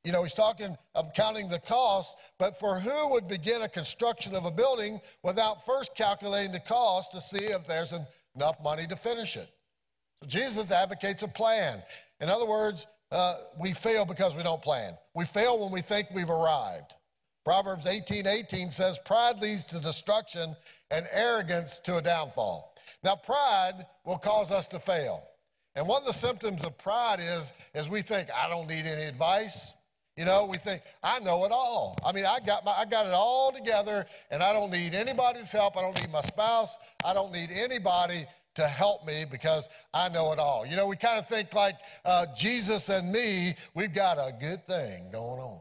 [0.04, 4.34] You know, he's talking of counting the cost, but for who would begin a construction
[4.34, 7.94] of a building without first calculating the cost to see if there's
[8.34, 9.48] enough money to finish it?
[10.20, 11.84] So Jesus advocates a plan.
[12.20, 14.94] In other words, uh, we fail because we don't plan.
[15.14, 16.94] We fail when we think we've arrived.
[17.44, 20.56] Proverbs 18 18 says, Pride leads to destruction
[20.90, 22.74] and arrogance to a downfall.
[23.04, 25.22] Now, pride will cause us to fail.
[25.74, 29.02] And one of the symptoms of pride is, is we think, I don't need any
[29.02, 29.74] advice.
[30.16, 31.96] You know, we think, I know it all.
[32.04, 35.50] I mean, I got, my, I got it all together, and I don't need anybody's
[35.50, 35.76] help.
[35.76, 36.76] I don't need my spouse.
[37.04, 40.66] I don't need anybody to help me because I know it all.
[40.66, 44.66] You know, we kind of think like uh, Jesus and me, we've got a good
[44.66, 45.60] thing going on.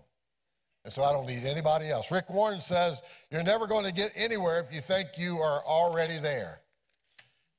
[0.83, 2.11] And so I don't need anybody else.
[2.11, 6.17] Rick Warren says, You're never going to get anywhere if you think you are already
[6.17, 6.61] there.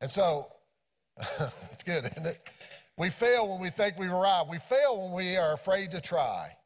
[0.01, 0.49] And so,
[1.21, 2.41] it's good, isn't it?
[2.99, 4.51] We fail when we think we've arrived.
[4.51, 6.57] We fail when we are afraid to try.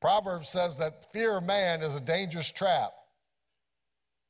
[0.00, 2.92] Proverbs says that fear of man is a dangerous trap,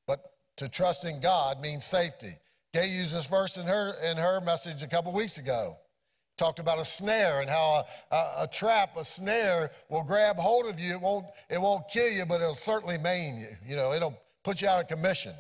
[0.07, 0.21] but
[0.59, 2.39] to trust in God means safety.
[2.77, 5.79] Gay used this verse in her, in her message a couple weeks ago.
[6.37, 10.67] Talked about a snare and how a, a, a trap, a snare will grab hold
[10.67, 10.93] of you.
[10.93, 13.57] It won't, it won't kill you, but it'll certainly maim you.
[13.67, 15.33] You know, it'll put you out of commission.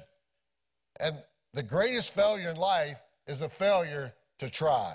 [0.98, 1.18] And
[1.52, 4.94] the greatest failure in life is a failure to try.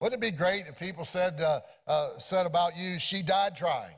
[0.00, 3.96] Wouldn't it be great if people said, uh, uh, said about you, she died trying?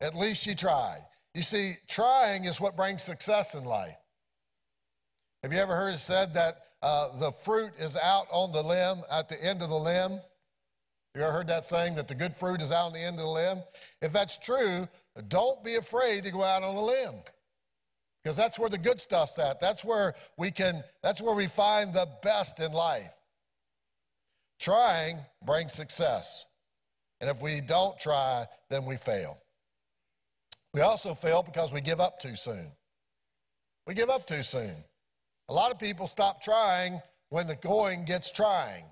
[0.00, 1.04] At least she tried.
[1.34, 3.96] You see, trying is what brings success in life.
[5.42, 9.02] Have you ever heard it said that uh, the fruit is out on the limb
[9.10, 10.20] at the end of the limb?
[11.14, 13.24] You ever heard that saying that the good fruit is out on the end of
[13.24, 13.62] the limb?
[14.00, 14.88] If that's true,
[15.28, 17.14] don't be afraid to go out on a limb.
[18.22, 19.60] Because that's where the good stuff's at.
[19.60, 23.10] That's where we can, that's where we find the best in life.
[24.60, 26.46] Trying brings success.
[27.20, 29.38] And if we don't try, then we fail.
[30.72, 32.70] We also fail because we give up too soon.
[33.86, 34.76] We give up too soon.
[35.52, 38.84] A lot of people stop trying when the going gets trying.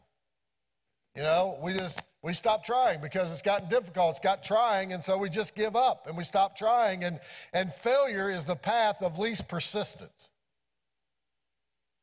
[1.16, 4.10] You know, we just we stop trying because it's gotten difficult.
[4.10, 7.04] It's got trying, and so we just give up and we stop trying.
[7.04, 7.18] And
[7.54, 10.30] and failure is the path of least persistence.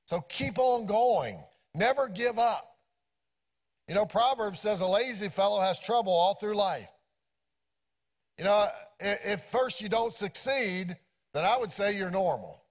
[0.08, 1.38] So keep on going.
[1.76, 2.78] Never give up.
[3.88, 6.90] You know, Proverbs says a lazy fellow has trouble all through life.
[8.40, 10.98] You know, if first you don't succeed,
[11.36, 12.64] then I would say you're normal.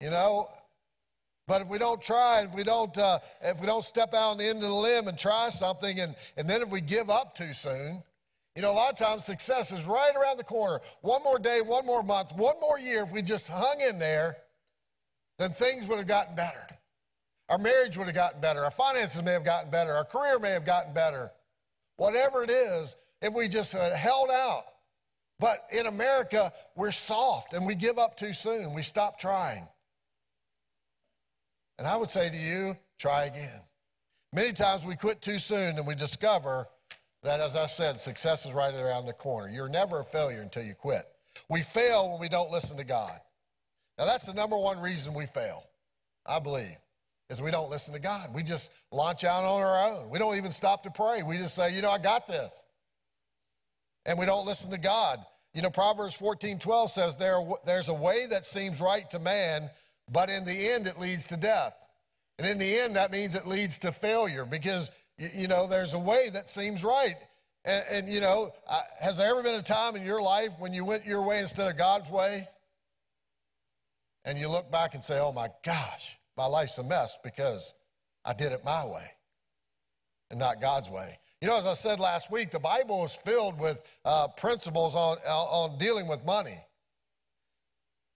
[0.00, 0.48] You know,
[1.48, 4.38] but if we don't try, if we don't, uh, if we don't step out on
[4.38, 7.34] the end of the limb and try something, and, and then if we give up
[7.34, 8.02] too soon,
[8.54, 10.80] you know, a lot of times success is right around the corner.
[11.00, 13.02] One more day, one more month, one more year.
[13.02, 14.36] If we just hung in there,
[15.38, 16.66] then things would have gotten better.
[17.48, 18.64] Our marriage would have gotten better.
[18.64, 19.92] Our finances may have gotten better.
[19.92, 21.30] Our career may have gotten better.
[21.96, 24.64] Whatever it is, if we just had held out.
[25.40, 28.74] But in America, we're soft and we give up too soon.
[28.74, 29.66] We stop trying.
[31.78, 33.60] And I would say to you, try again.
[34.32, 36.66] Many times we quit too soon and we discover
[37.22, 39.48] that, as I said, success is right around the corner.
[39.48, 41.04] You're never a failure until you quit.
[41.48, 43.18] We fail when we don't listen to God.
[43.98, 45.64] Now, that's the number one reason we fail,
[46.26, 46.76] I believe,
[47.30, 48.32] is we don't listen to God.
[48.32, 50.10] We just launch out on our own.
[50.10, 51.22] We don't even stop to pray.
[51.22, 52.64] We just say, you know, I got this.
[54.06, 55.20] And we don't listen to God.
[55.54, 59.70] You know, Proverbs 14 12 says, there, There's a way that seems right to man,
[60.12, 61.74] but in the end it leads to death.
[62.38, 65.98] And in the end, that means it leads to failure because, you know, there's a
[65.98, 67.16] way that seems right.
[67.64, 70.72] And, and you know, uh, has there ever been a time in your life when
[70.72, 72.48] you went your way instead of God's way?
[74.24, 77.74] And you look back and say, oh my gosh, my life's a mess because
[78.24, 79.06] I did it my way
[80.30, 81.18] and not God's way.
[81.40, 85.18] You know, as I said last week, the Bible is filled with uh, principles on,
[85.18, 86.58] on dealing with money.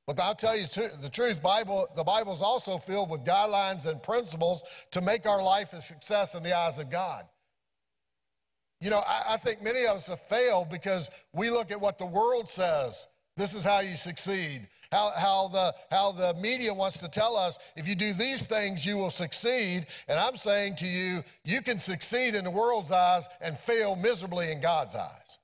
[0.07, 0.67] But I'll tell you
[1.01, 5.43] the truth, Bible, the Bible is also filled with guidelines and principles to make our
[5.43, 7.25] life a success in the eyes of God.
[8.81, 11.99] You know, I, I think many of us have failed because we look at what
[11.99, 13.07] the world says.
[13.37, 14.67] This is how you succeed.
[14.91, 18.85] How, how, the, how the media wants to tell us if you do these things,
[18.85, 19.87] you will succeed.
[20.09, 24.51] And I'm saying to you, you can succeed in the world's eyes and fail miserably
[24.51, 25.39] in God's eyes.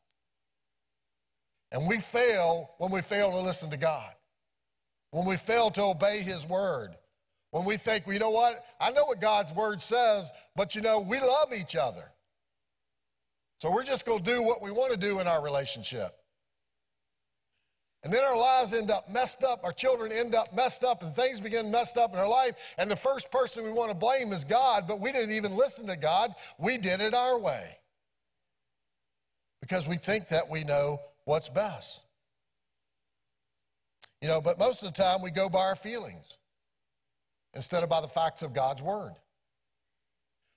[1.71, 4.13] And we fail when we fail to listen to God
[5.11, 6.91] when we fail to obey His word,
[7.51, 10.83] when we think, well, you know what, I know what God's word says, but you
[10.83, 12.05] know, we love each other.
[13.59, 16.15] So we're just going to do what we want to do in our relationship.
[18.05, 21.15] And then our lives end up messed up, our children end up messed up, and
[21.15, 22.55] things begin messed up in our life.
[22.79, 25.87] And the first person we want to blame is God, but we didn't even listen
[25.89, 26.35] to God.
[26.59, 27.79] We did it our way.
[29.61, 32.03] Because we think that we know what's best.
[34.21, 36.39] You know, but most of the time we go by our feelings
[37.55, 39.14] instead of by the facts of God's word.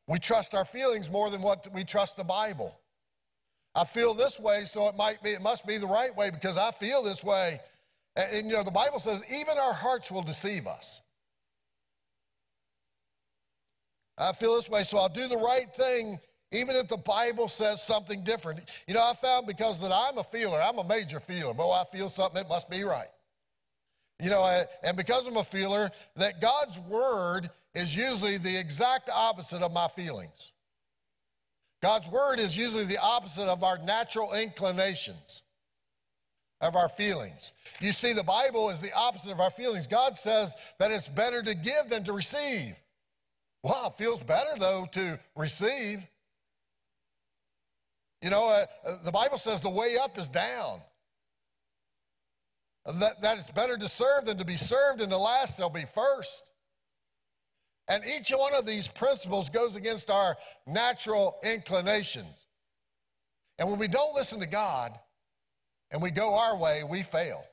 [0.08, 2.80] We trust our feelings more than what we trust the Bible.
[3.74, 6.58] I feel this way, so it might be, it must be the right way because
[6.58, 7.60] I feel this way.
[8.16, 11.02] And, and you know, the Bible says even our hearts will deceive us.
[14.18, 16.20] I feel this way, so I'll do the right thing
[16.52, 18.70] even if the Bible says something different.
[18.88, 21.54] You know, I found because that I'm a feeler, I'm a major feeler.
[21.54, 23.08] Boy, I feel something, it must be right.
[24.22, 29.64] You know, and because I'm a feeler, that God's word is usually the exact opposite
[29.64, 30.54] of my feelings.
[31.82, 35.42] God's word is usually the opposite of our natural inclinations,
[36.62, 37.54] of our feelings.
[37.80, 39.88] You see, the Bible is the opposite of our feelings.
[39.88, 42.76] God says that it's better to give than to receive.
[43.64, 46.08] Well, it feels better, though, to receive.
[48.22, 48.66] You know, uh,
[49.04, 50.82] the Bible says the way up is down.
[52.86, 55.86] That, that it's better to serve than to be served, and the last shall be
[55.86, 56.52] first.
[57.88, 62.48] And each one of these principles goes against our natural inclinations.
[63.60, 64.98] And when we don't listen to God
[65.92, 67.44] and we go our way, we fail.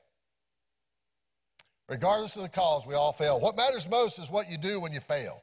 [1.89, 3.39] Regardless of the cause, we all fail.
[3.39, 5.41] What matters most is what you do when you fail.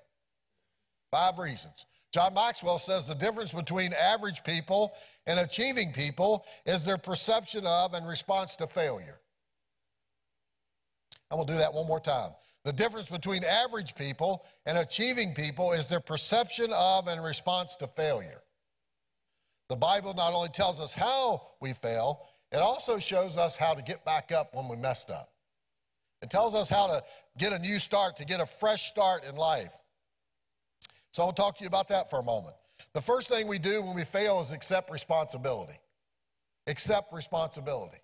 [1.10, 1.84] Five reasons.
[2.12, 4.92] John Maxwell says the difference between average people
[5.26, 9.20] and achieving people is their perception of and response to failure.
[11.30, 12.30] I'm going to do that one more time.
[12.64, 17.86] The difference between average people and achieving people is their perception of and response to
[17.86, 18.42] failure.
[19.68, 23.82] The Bible not only tells us how we fail, it also shows us how to
[23.82, 25.30] get back up when we messed up.
[26.22, 27.02] It tells us how to
[27.38, 29.72] get a new start, to get a fresh start in life.
[31.12, 32.56] So I'll talk to you about that for a moment.
[32.94, 35.78] The first thing we do when we fail is accept responsibility.
[36.66, 37.98] Accept responsibility.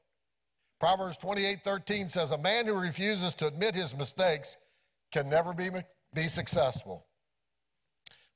[0.82, 4.56] Proverbs 28 13 says, A man who refuses to admit his mistakes
[5.12, 5.68] can never be,
[6.12, 7.06] be successful.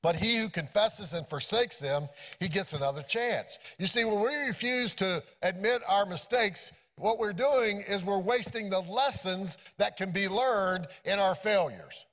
[0.00, 3.58] But he who confesses and forsakes them, he gets another chance.
[3.80, 8.70] You see, when we refuse to admit our mistakes, what we're doing is we're wasting
[8.70, 12.06] the lessons that can be learned in our failures.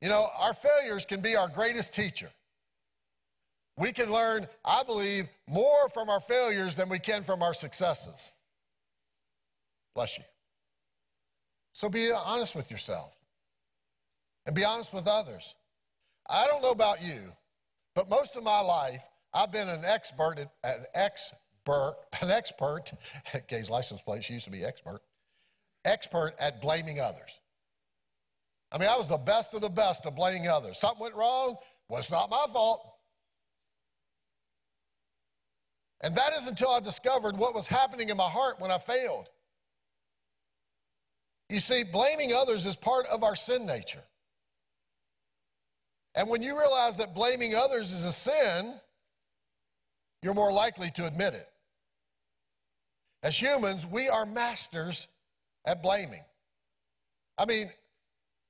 [0.00, 2.30] You know, our failures can be our greatest teacher.
[3.76, 8.32] We can learn, I believe, more from our failures than we can from our successes.
[9.94, 10.24] Bless you.
[11.72, 13.12] So be honest with yourself
[14.46, 15.54] and be honest with others.
[16.28, 17.32] I don't know about you,
[17.94, 22.92] but most of my life, I've been an expert, at, an expert, an expert,
[23.34, 25.00] at Gay's license plate, she used to be expert,
[25.84, 27.40] expert at blaming others.
[28.72, 30.78] I mean, I was the best of the best of blaming others.
[30.78, 31.56] Something went wrong,
[31.88, 32.86] well, it's not my fault.
[36.02, 39.28] And that is until I discovered what was happening in my heart when I failed.
[41.50, 44.04] You see, blaming others is part of our sin nature.
[46.14, 48.74] And when you realize that blaming others is a sin,
[50.22, 51.48] you're more likely to admit it.
[53.24, 55.08] As humans, we are masters
[55.66, 56.22] at blaming.
[57.36, 57.70] I mean,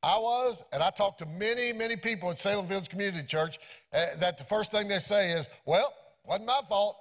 [0.03, 3.59] I was, and I talked to many, many people at Salem Fields Community Church
[3.95, 5.93] uh, that the first thing they say is, well,
[6.27, 6.97] wasn't my fault.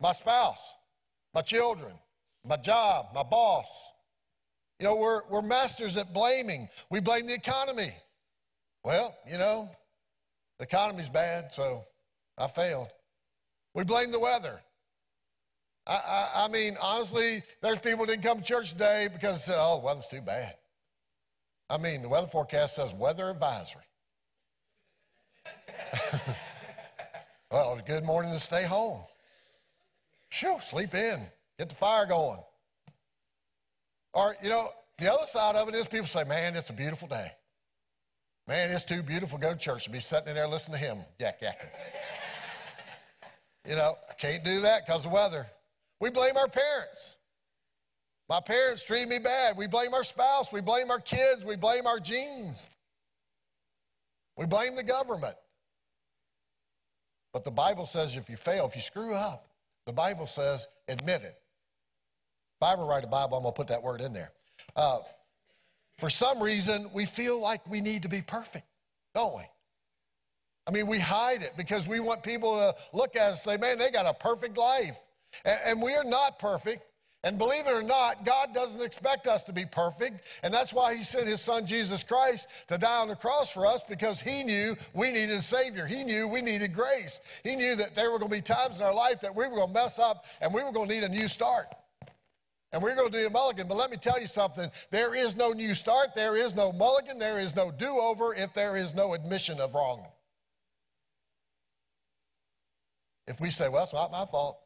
[0.00, 0.74] My spouse,
[1.32, 1.92] my children,
[2.44, 3.92] my job, my boss.
[4.78, 6.68] You know, we're, we're masters at blaming.
[6.90, 7.92] We blame the economy.
[8.84, 9.70] Well, you know,
[10.58, 11.82] the economy's bad, so
[12.36, 12.88] I failed.
[13.74, 14.60] We blame the weather.
[15.86, 19.78] I, I, I mean, honestly, there's people who didn't come to church today because, oh,
[19.80, 20.54] the weather's too bad.
[21.70, 23.82] I mean, the weather forecast says weather advisory.
[27.50, 29.00] well, good morning to stay home.
[30.30, 31.20] Phew, sleep in,
[31.58, 32.40] get the fire going.
[34.16, 37.06] Or, you know, the other side of it is people say, man, it's a beautiful
[37.06, 37.30] day.
[38.48, 40.86] Man, it's too beautiful to go to church and be sitting in there listening to
[40.86, 41.68] him yak yakking.
[43.68, 45.46] you know, I can't do that because of weather.
[46.00, 47.16] We blame our parents.
[48.30, 49.56] My parents treated me bad.
[49.56, 50.50] We blame our spouse.
[50.50, 51.44] We blame our kids.
[51.44, 52.68] We blame our genes.
[54.38, 55.36] We blame the government.
[57.34, 59.48] But the Bible says if you fail, if you screw up,
[59.84, 61.36] the Bible says admit it.
[62.60, 64.32] If I ever write a Bible, I'm going to put that word in there.
[64.74, 64.98] Uh,
[65.98, 68.66] for some reason, we feel like we need to be perfect,
[69.14, 69.42] don't we?
[70.66, 73.60] I mean, we hide it because we want people to look at us and say,
[73.60, 74.98] man, they got a perfect life.
[75.44, 76.82] And, and we are not perfect.
[77.24, 80.26] And believe it or not, God doesn't expect us to be perfect.
[80.42, 83.66] And that's why He sent His Son Jesus Christ to die on the cross for
[83.66, 85.86] us because He knew we needed a Savior.
[85.86, 87.20] He knew we needed grace.
[87.42, 89.56] He knew that there were going to be times in our life that we were
[89.56, 91.66] going to mess up and we were going to need a new start.
[92.72, 93.68] And we're going to do a mulligan.
[93.68, 97.18] But let me tell you something there is no new start, there is no mulligan,
[97.18, 100.04] there is no do over if there is no admission of wrong.
[103.26, 104.58] If we say, well, it's not my fault.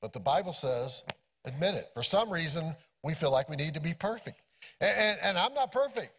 [0.00, 1.02] But the Bible says,
[1.44, 1.88] admit it.
[1.94, 4.42] For some reason, we feel like we need to be perfect.
[4.80, 6.12] And, and, and, I'm not perfect.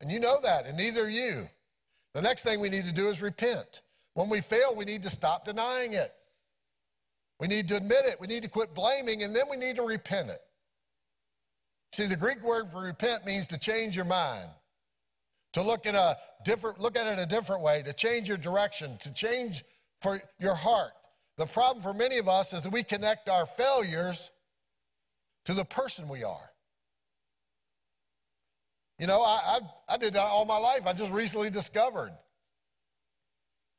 [0.00, 1.48] And you know that, and neither are you.
[2.14, 3.82] The next thing we need to do is repent.
[4.14, 6.12] When we fail, we need to stop denying it.
[7.42, 8.20] We need to admit it.
[8.20, 10.40] We need to quit blaming, and then we need to repent it.
[11.92, 14.48] See, the Greek word for repent means to change your mind,
[15.54, 18.96] to look at a different, look at it a different way, to change your direction,
[18.98, 19.64] to change
[20.00, 20.92] for your heart.
[21.36, 24.30] The problem for many of us is that we connect our failures
[25.46, 26.52] to the person we are.
[29.00, 30.82] You know, I, I, I, did that all my life.
[30.86, 32.12] I just recently discovered.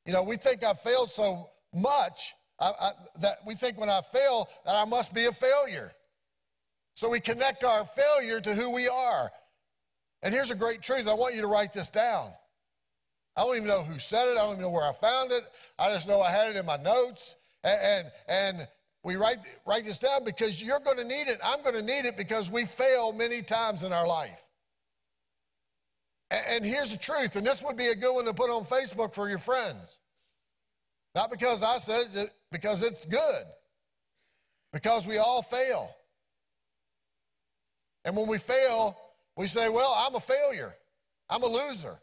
[0.05, 2.33] You know, we think I've failed so much
[2.63, 5.91] I, I, that we think when I fail that I must be a failure.
[6.93, 9.31] So we connect our failure to who we are.
[10.21, 11.07] And here's a great truth.
[11.07, 12.31] I want you to write this down.
[13.35, 14.37] I don't even know who said it.
[14.37, 15.43] I don't even know where I found it.
[15.77, 17.35] I just know I had it in my notes.
[17.63, 18.67] And, and, and
[19.03, 21.39] we write, write this down because you're going to need it.
[21.43, 24.41] I'm going to need it because we fail many times in our life.
[26.31, 28.63] And, and here's the truth, and this would be a good one to put on
[28.65, 29.99] Facebook for your friends.
[31.15, 33.43] Not because I said it, because it's good.
[34.71, 35.95] Because we all fail.
[38.05, 38.97] And when we fail,
[39.37, 40.73] we say, well, I'm a failure.
[41.29, 41.99] I'm a loser.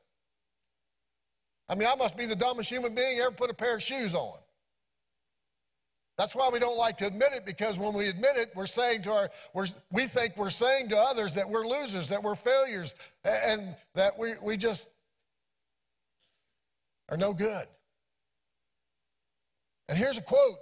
[1.68, 4.14] I mean, I must be the dumbest human being ever put a pair of shoes
[4.14, 4.38] on.
[6.18, 9.02] That's why we don't like to admit it because when we admit it, we're saying
[9.02, 12.94] to our, we're, we think we're saying to others that we're losers, that we're failures,
[13.24, 14.88] and that we, we just
[17.08, 17.66] are no good.
[19.90, 20.56] And here's a quote,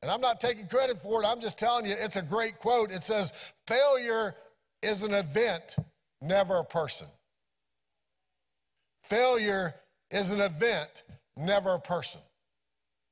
[0.00, 2.90] and I'm not taking credit for it, I'm just telling you it's a great quote.
[2.90, 3.34] It says,
[3.66, 4.34] Failure
[4.82, 5.76] is an event,
[6.22, 7.06] never a person.
[9.04, 9.74] Failure
[10.10, 11.02] is an event,
[11.36, 12.22] never a person.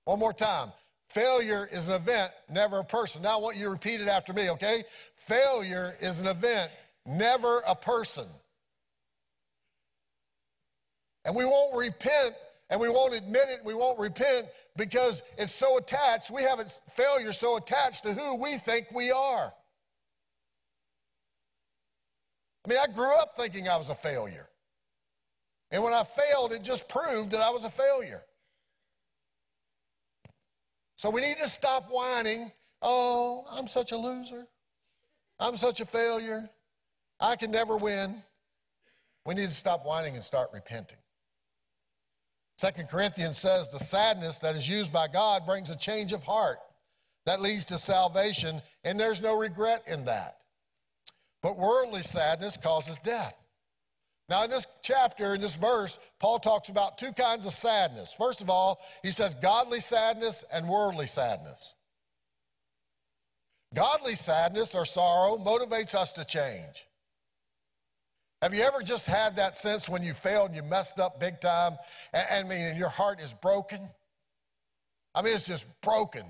[0.06, 0.72] One more time.
[1.10, 3.20] Failure is an event, never a person.
[3.20, 4.84] Now I want you to repeat it after me, okay?
[5.14, 6.70] Failure is an event,
[7.04, 8.26] never a person.
[11.26, 12.34] And we won't repent
[12.70, 14.46] and we won't admit it, we won't repent
[14.76, 16.30] because it's so attached.
[16.30, 19.52] We have a failure so attached to who we think we are.
[22.64, 24.48] I mean, I grew up thinking I was a failure.
[25.72, 28.22] And when I failed, it just proved that I was a failure.
[30.96, 32.52] So we need to stop whining.
[32.82, 34.46] Oh, I'm such a loser.
[35.40, 36.48] I'm such a failure.
[37.18, 38.22] I can never win.
[39.26, 40.98] We need to stop whining and start repenting.
[42.60, 46.58] Second Corinthians says the sadness that is used by God brings a change of heart
[47.24, 50.36] that leads to salvation, and there's no regret in that.
[51.40, 53.34] But worldly sadness causes death.
[54.28, 58.12] Now, in this chapter, in this verse, Paul talks about two kinds of sadness.
[58.12, 61.74] First of all, he says godly sadness and worldly sadness.
[63.74, 66.84] Godly sadness or sorrow motivates us to change.
[68.42, 71.40] Have you ever just had that sense when you failed and you messed up big
[71.40, 71.76] time?
[72.14, 73.88] And, I mean, and your heart is broken?
[75.14, 76.24] I mean, it's just broken.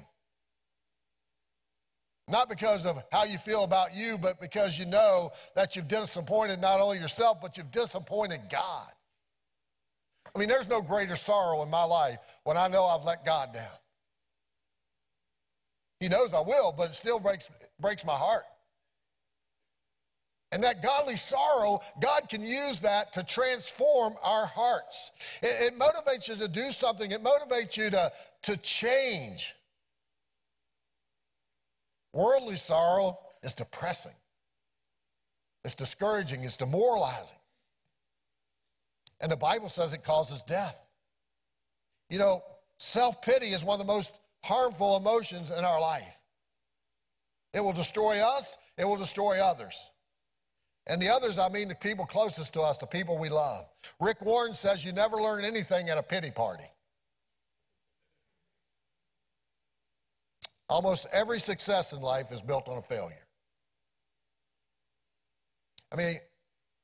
[2.27, 6.61] Not because of how you feel about you, but because you know that you've disappointed
[6.61, 8.89] not only yourself, but you've disappointed God.
[10.35, 13.53] I mean, there's no greater sorrow in my life when I know I've let God
[13.53, 13.67] down.
[15.99, 18.45] He knows I will, but it still breaks, breaks my heart.
[20.53, 25.13] And that godly sorrow, God can use that to transform our hearts.
[25.43, 28.11] It, it, motivates you to do something, it motivates you to,
[28.43, 29.55] to change.
[32.13, 34.15] Worldly sorrow is depressing,
[35.65, 37.39] it's discouraging, it's demoralizing.
[39.21, 40.89] And the Bible says it causes death.
[42.09, 42.43] You know,
[42.79, 46.19] self pity is one of the most harmful emotions in our life.
[47.53, 49.91] It will destroy us, it will destroy others.
[50.87, 53.67] And the others, I mean the people closest to us, the people we love.
[54.01, 56.65] Rick Warren says you never learn anything at a pity party.
[60.69, 63.27] Almost every success in life is built on a failure.
[65.93, 66.17] I mean,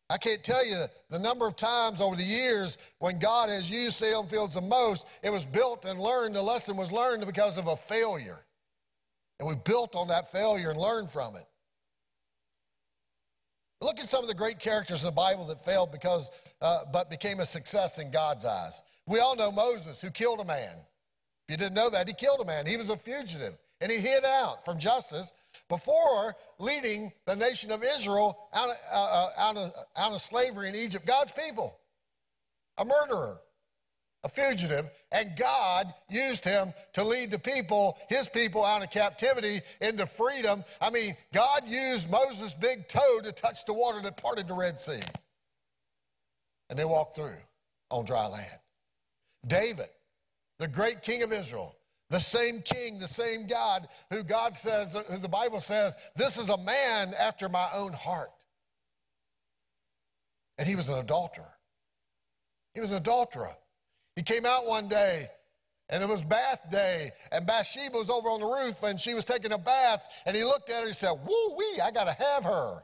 [0.09, 3.97] I can't tell you the number of times over the years when God has used
[3.97, 7.67] Salem Fields the most, it was built and learned, the lesson was learned because of
[7.67, 8.45] a failure.
[9.39, 11.47] And we built on that failure and learned from it.
[13.81, 16.31] Look at some of the great characters in the Bible that failed because,
[16.63, 18.81] uh, but became a success in God's eyes.
[19.07, 20.77] We all know Moses, who killed a man.
[21.47, 22.67] If you didn't know that, he killed a man.
[22.67, 25.33] He was a fugitive, and he hid out from justice
[25.69, 30.69] before leading the nation of Israel out of, uh, uh out of, out of slavery
[30.69, 31.07] in Egypt.
[31.07, 31.79] God's people,
[32.79, 33.39] a murderer
[34.27, 39.61] a fugitive, and God used him to lead the people, his people, out of captivity
[39.81, 40.65] into freedom.
[40.81, 44.81] I mean, God used Moses' big toe to touch the water that parted the Red
[44.81, 45.01] Sea.
[46.69, 47.39] And they walked through
[47.91, 48.59] on dry land.
[49.47, 49.89] David,
[50.59, 51.77] the great king of Israel,
[52.11, 56.49] the same king, the same God who God says, who the Bible says, this is
[56.49, 58.31] a man after my own heart.
[60.59, 61.45] And he was an adulterer.
[62.75, 63.55] He was an adulterer.
[64.17, 65.29] He came out one day
[65.89, 69.25] and it was bath day, and Bathsheba was over on the roof and she was
[69.25, 72.13] taking a bath, and he looked at her and he said, Woo wee, I gotta
[72.13, 72.83] have her.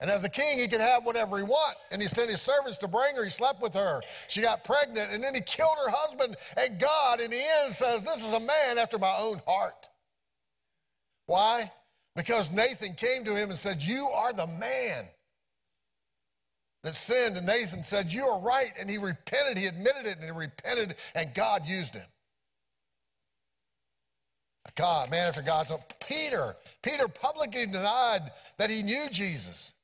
[0.00, 1.76] And as a king, he could have whatever he want.
[1.92, 3.22] And he sent his servants to bring her.
[3.22, 4.00] He slept with her.
[4.26, 6.34] She got pregnant, and then he killed her husband.
[6.56, 9.86] And God, in the end, says, This is a man after my own heart.
[11.26, 11.70] Why?
[12.16, 15.06] Because Nathan came to him and said, You are the man
[16.82, 18.72] that sinned, and Nathan said, You are right.
[18.78, 22.06] And he repented, he admitted it, and he repented, and God used him.
[24.74, 25.80] God, man after God's own.
[26.06, 29.74] Peter, Peter publicly denied that he knew Jesus.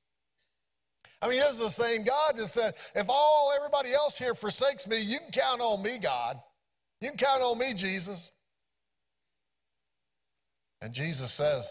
[1.21, 5.01] I mean, here's the same God that said, if all everybody else here forsakes me,
[5.01, 6.41] you can count on me, God.
[7.01, 8.31] You can count on me, Jesus.
[10.81, 11.71] And Jesus says,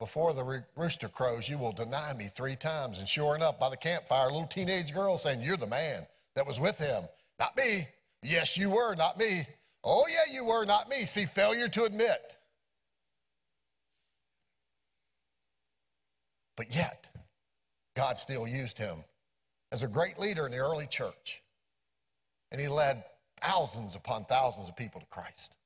[0.00, 2.98] before the rooster crows, you will deny me three times.
[2.98, 6.46] And sure enough, by the campfire, a little teenage girl saying, You're the man that
[6.46, 7.04] was with him.
[7.38, 7.86] Not me.
[8.22, 9.46] Yes, you were, not me.
[9.84, 11.04] Oh, yeah, you were, not me.
[11.04, 12.36] See, failure to admit.
[16.56, 17.08] But yet,
[17.94, 18.96] God still used him
[19.70, 21.42] as a great leader in the early church.
[22.50, 23.04] And he led
[23.40, 25.56] thousands upon thousands of people to Christ.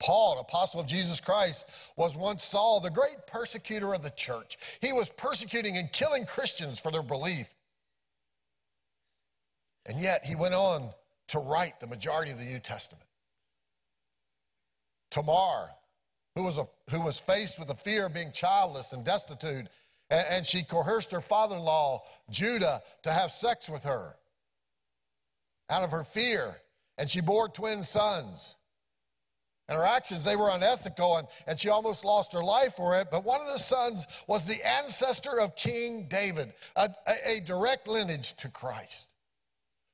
[0.00, 4.56] Paul, an apostle of Jesus Christ, was once Saul, the great persecutor of the church.
[4.80, 7.48] He was persecuting and killing Christians for their belief.
[9.86, 10.90] And yet he went on
[11.28, 13.04] to write the majority of the New Testament.
[15.10, 15.68] Tamar,
[16.34, 19.66] who was, a, who was faced with the fear of being childless and destitute,
[20.10, 24.16] and, and she coerced her father in law, Judah, to have sex with her
[25.68, 26.56] out of her fear.
[26.98, 28.56] And she bore twin sons.
[29.70, 33.06] And her actions, they were unethical, and, and she almost lost her life for it.
[33.08, 37.86] But one of the sons was the ancestor of King David, a, a, a direct
[37.86, 39.06] lineage to Christ.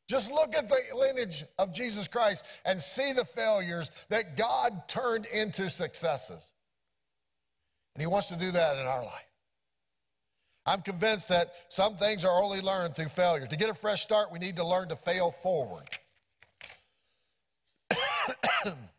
[0.09, 5.27] Just look at the lineage of Jesus Christ and see the failures that God turned
[5.27, 6.53] into successes.
[7.95, 9.31] And He wants to do that in our life.
[10.64, 13.47] I'm convinced that some things are only learned through failure.
[13.47, 15.85] To get a fresh start, we need to learn to fail forward.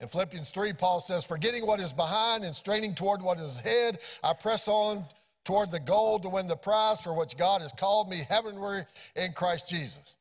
[0.00, 3.98] In Philippians 3, Paul says, Forgetting what is behind and straining toward what is ahead,
[4.24, 5.04] I press on
[5.44, 8.86] toward the goal to win the prize for which God has called me heavenward
[9.16, 10.16] in Christ Jesus.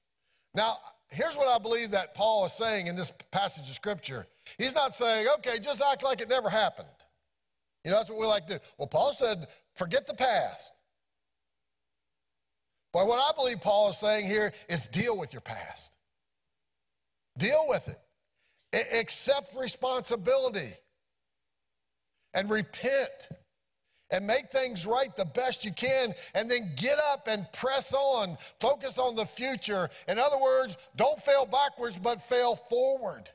[0.53, 0.77] Now,
[1.09, 4.27] here's what I believe that Paul is saying in this passage of Scripture.
[4.57, 6.87] He's not saying, okay, just act like it never happened.
[7.85, 8.59] You know, that's what we like to do.
[8.77, 10.73] Well, Paul said, forget the past.
[12.91, 15.95] But what I believe Paul is saying here is deal with your past.
[17.37, 17.99] Deal with it.
[18.73, 20.73] Accept responsibility
[22.33, 23.29] and repent
[24.11, 28.37] and make things right the best you can and then get up and press on
[28.59, 29.89] focus on the future.
[30.07, 33.29] In other words don't fail backwards but fail forward.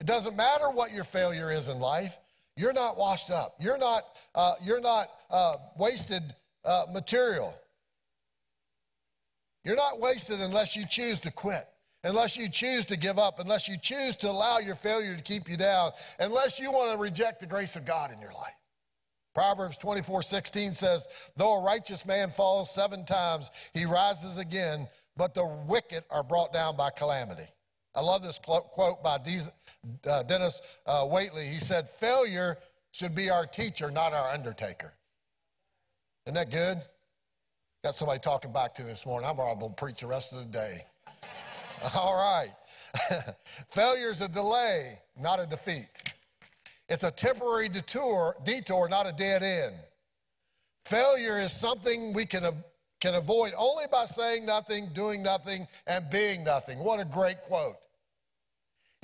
[0.00, 2.18] It doesn't matter what your failure is in life.
[2.56, 3.56] You're not washed up.
[3.60, 6.22] You're not uh, you're not uh, wasted
[6.64, 7.54] uh, material.
[9.64, 11.64] You're not wasted unless you choose to quit
[12.04, 15.48] unless you choose to give up, unless you choose to allow your failure to keep
[15.48, 15.90] you down,
[16.20, 18.54] unless you want to reject the grace of God in your life.
[19.34, 25.34] Proverbs 24 16 says, Though a righteous man falls seven times, he rises again, but
[25.34, 27.48] the wicked are brought down by calamity.
[27.96, 29.18] I love this quote by
[30.06, 31.50] uh, Dennis uh, Waitley.
[31.50, 32.58] He said, Failure
[32.92, 34.94] should be our teacher, not our undertaker.
[36.26, 36.78] Isn't that good?
[37.84, 39.28] Got somebody talking back to me this morning.
[39.28, 40.84] I'm going to preach the rest of the day.
[41.94, 42.52] All right.
[43.70, 45.88] Failure is a delay, not a defeat.
[46.88, 49.74] It's a temporary detour, detour, not a dead end.
[50.84, 52.44] Failure is something we can,
[53.00, 56.78] can avoid only by saying nothing, doing nothing, and being nothing.
[56.78, 57.76] What a great quote.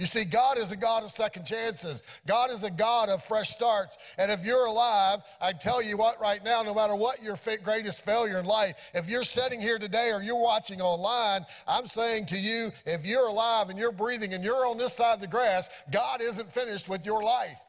[0.01, 2.03] You see, God is a God of second chances.
[2.26, 3.98] God is a God of fresh starts.
[4.16, 8.03] And if you're alive, I tell you what, right now, no matter what your greatest
[8.03, 12.38] failure in life, if you're sitting here today or you're watching online, I'm saying to
[12.38, 15.68] you, if you're alive and you're breathing and you're on this side of the grass,
[15.92, 17.61] God isn't finished with your life.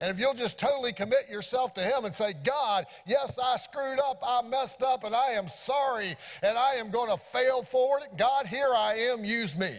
[0.00, 4.00] And if you'll just totally commit yourself to Him and say, God, yes, I screwed
[4.00, 8.02] up, I messed up, and I am sorry, and I am going to fail forward.
[8.18, 9.76] God, here I am, use me.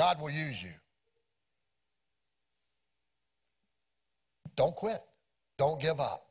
[0.00, 0.72] God will use you.
[4.56, 5.02] Don't quit.
[5.58, 6.24] Don't give up,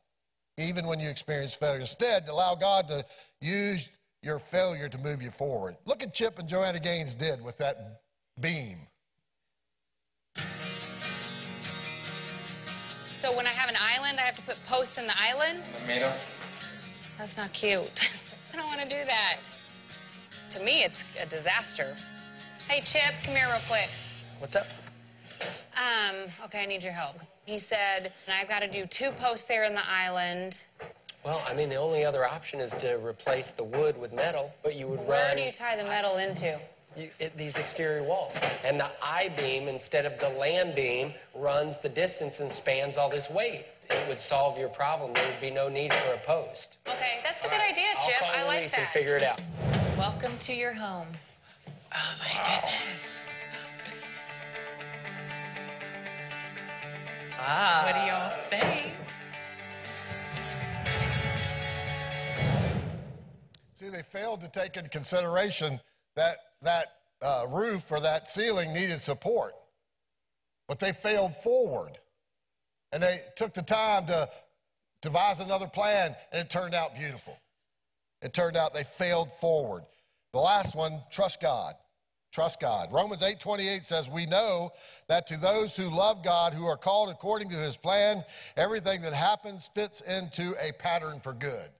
[0.58, 1.82] even when you experience failure.
[1.82, 3.06] Instead, allow God to
[3.42, 3.92] use
[4.24, 5.76] your failure to move you forward.
[5.86, 8.02] Look at Chip and Joanna Gaines did with that
[8.40, 8.80] beam.
[13.12, 15.64] So when I have an island, I have to put posts in the island?
[15.66, 16.12] Tomato.
[17.20, 18.12] That's not cute.
[18.52, 19.38] I don't want to do that.
[20.50, 21.96] To me, it's a disaster.
[22.70, 23.90] Hey, Chip, come here real quick.
[24.38, 24.68] What's up?
[25.76, 27.16] Um, okay, I need your help.
[27.46, 30.62] He said, I've got to do two posts there in the island.
[31.26, 34.76] Well, I mean, the only other option is to replace the wood with metal, but
[34.76, 35.38] you would Where run.
[35.38, 36.60] do you tie the metal into?
[36.96, 38.38] You, it, these exterior walls.
[38.64, 43.10] And the I beam, instead of the land beam, runs the distance and spans all
[43.10, 43.66] this weight.
[43.90, 45.14] It would solve your problem.
[45.16, 46.78] There would be no need for a post.
[46.88, 48.22] Okay, that's a good idea, Chip.
[48.22, 48.82] I'll call I like Luis that.
[48.82, 49.42] and figure it out.
[49.98, 51.08] Welcome to your home.
[51.94, 53.30] Oh my goodness.
[57.40, 57.84] Ah.
[57.86, 58.94] What do y'all think?
[63.74, 65.80] See, they failed to take into consideration
[66.16, 66.88] that that
[67.22, 69.54] uh, roof or that ceiling needed support,
[70.68, 71.98] but they failed forward,
[72.92, 74.30] and they took the time to
[75.02, 77.38] devise another plan, and it turned out beautiful.
[78.22, 79.84] It turned out they failed forward.
[80.34, 81.76] The last one, trust God.
[82.32, 82.92] Trust God.
[82.92, 84.72] Romans 8:28 says, "We know
[85.08, 88.24] that to those who love God, who are called according to his plan,
[88.56, 91.74] everything that happens fits into a pattern for good."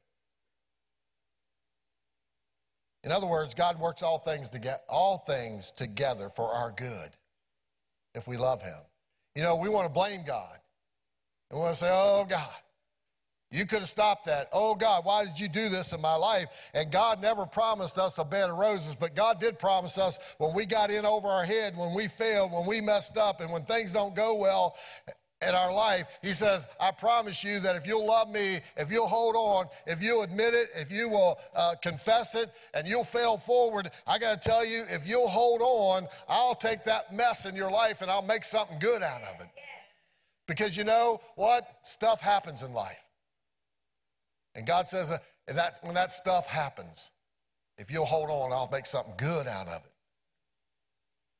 [3.04, 7.16] In other words, God works all things together, all things together for our good
[8.16, 8.84] if we love him.
[9.36, 10.60] You know, we want to blame God.
[11.50, 12.64] And we want to say, "Oh God,
[13.52, 14.50] you could have stopped that.
[14.54, 16.70] Oh God, why did you do this in my life?
[16.74, 20.54] And God never promised us a bed of roses, but God did promise us when
[20.54, 23.64] we got in over our head, when we failed, when we messed up, and when
[23.64, 24.78] things don't go well
[25.42, 29.08] in our life, He says, I promise you that if you'll love me, if you'll
[29.08, 33.38] hold on, if you'll admit it, if you will uh, confess it, and you'll fail
[33.38, 37.56] forward, I got to tell you, if you'll hold on, I'll take that mess in
[37.56, 39.48] your life and I'll make something good out of it.
[40.46, 41.78] Because you know what?
[41.84, 43.09] Stuff happens in life.
[44.56, 47.12] And God says, uh, that, when that stuff happens,
[47.78, 49.92] if you'll hold on, I'll make something good out of it.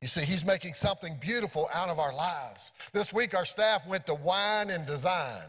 [0.02, 2.72] You see, He's making something beautiful out of our lives.
[2.94, 5.44] This week, our staff went to Wine and Design.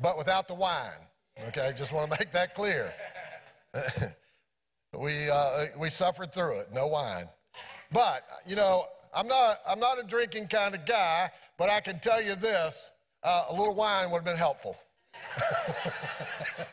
[0.00, 1.06] but without the wine.
[1.48, 2.94] Okay, just want to make that clear.
[4.98, 7.28] we, uh, we suffered through it, no wine.
[7.92, 12.00] But, you know, I'm not, I'm not a drinking kind of guy, but I can
[12.00, 14.76] tell you this uh, a little wine would have been helpful.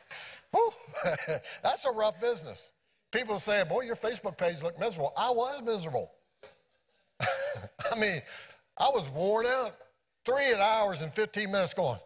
[1.64, 2.74] That's a rough business.
[3.12, 5.14] People saying, boy, your Facebook page looked miserable.
[5.18, 6.12] I was miserable.
[7.20, 8.22] I mean,
[8.78, 9.76] I was worn out.
[10.26, 12.00] Three hours and 15 minutes going,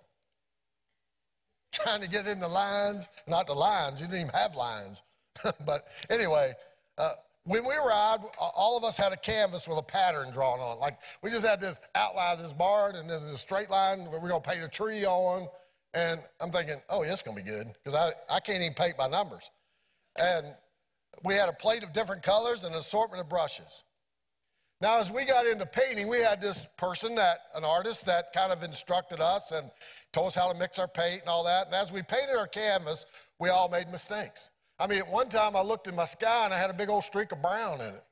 [1.71, 3.09] trying to get in the lines.
[3.27, 5.01] Not the lines, you didn't even have lines.
[5.65, 6.53] but anyway,
[6.99, 7.13] uh,
[7.45, 10.77] when we arrived, all of us had a canvas with a pattern drawn on.
[10.77, 14.19] Like we just had this outline of this barn and then a straight line where
[14.19, 15.47] we're going to paint a tree on.
[15.93, 18.73] And I'm thinking, oh, yeah, it's going to be good because I, I can't even
[18.73, 19.49] paint by numbers.
[20.21, 20.47] And
[21.23, 23.83] we had a plate of different colors and an assortment of brushes.
[24.79, 28.51] Now, as we got into painting, we had this person that, an artist that kind
[28.51, 29.69] of instructed us and
[30.11, 31.67] told us how to mix our paint and all that.
[31.67, 33.05] And as we painted our canvas,
[33.37, 34.49] we all made mistakes.
[34.79, 36.89] I mean, at one time I looked in my sky and I had a big
[36.89, 38.03] old streak of brown in it.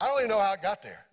[0.00, 1.04] I don't even know how it got there.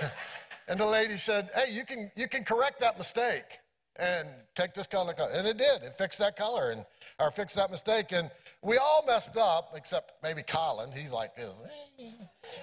[0.68, 3.58] and the lady said, Hey, you can, you can correct that mistake
[3.96, 5.30] and take this color, color.
[5.32, 5.82] And it did.
[5.82, 6.84] It fixed that color and
[7.18, 8.12] or fixed that mistake.
[8.12, 8.30] And
[8.62, 10.90] we all messed up, except maybe Colin.
[10.92, 11.62] He's like this.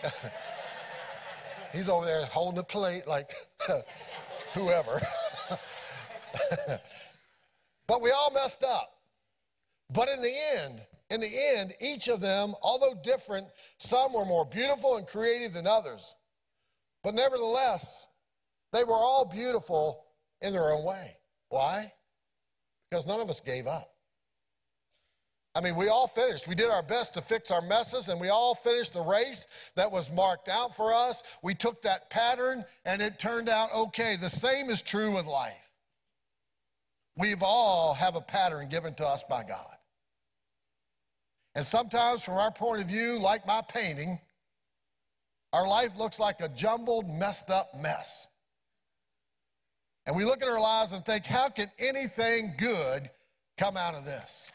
[1.74, 3.32] He's over there holding the plate like
[4.54, 5.02] whoever.
[7.88, 8.94] but we all messed up.
[9.90, 14.46] But in the end, in the end, each of them, although different, some were more
[14.46, 16.16] beautiful and creative than others.
[17.04, 18.08] But nevertheless,
[18.72, 20.06] they were all beautiful
[20.42, 21.18] in their own way.
[21.52, 21.92] Why?
[22.90, 23.92] Because none of us gave up.
[25.54, 26.48] I mean, we all finished.
[26.48, 29.92] We did our best to fix our messes, and we all finished the race that
[29.92, 31.24] was marked out for us.
[31.44, 34.16] We took that pattern, and it turned out okay.
[34.16, 35.70] The same is true with life.
[37.18, 39.76] We've all have a pattern given to us by God.
[41.54, 44.20] And sometimes, from our point of view, like my painting,
[45.52, 48.30] our life looks like a jumbled, messed up mess.
[50.06, 53.10] And we look at our lives and think, how can anything good
[53.58, 54.52] come out of this?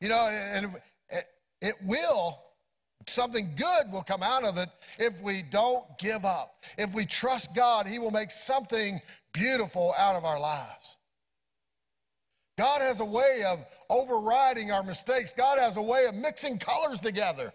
[0.00, 0.76] You know, and
[1.60, 2.40] it, will,
[3.06, 4.68] something good will come out of it
[4.98, 6.64] if we don't give up.
[6.76, 9.00] If we trust God, He will make something
[9.32, 10.96] beautiful out of our lives.
[12.56, 15.32] God has a way of overriding our mistakes.
[15.32, 17.52] God has a way of mixing colors together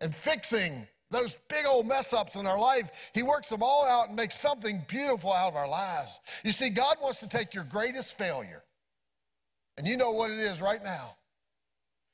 [0.00, 3.10] and fixing those big old mess ups in our life.
[3.14, 6.20] He works them all out and makes something beautiful out of our lives.
[6.44, 8.62] You see, God wants to take your greatest failure
[9.76, 11.16] and you know what it is right now.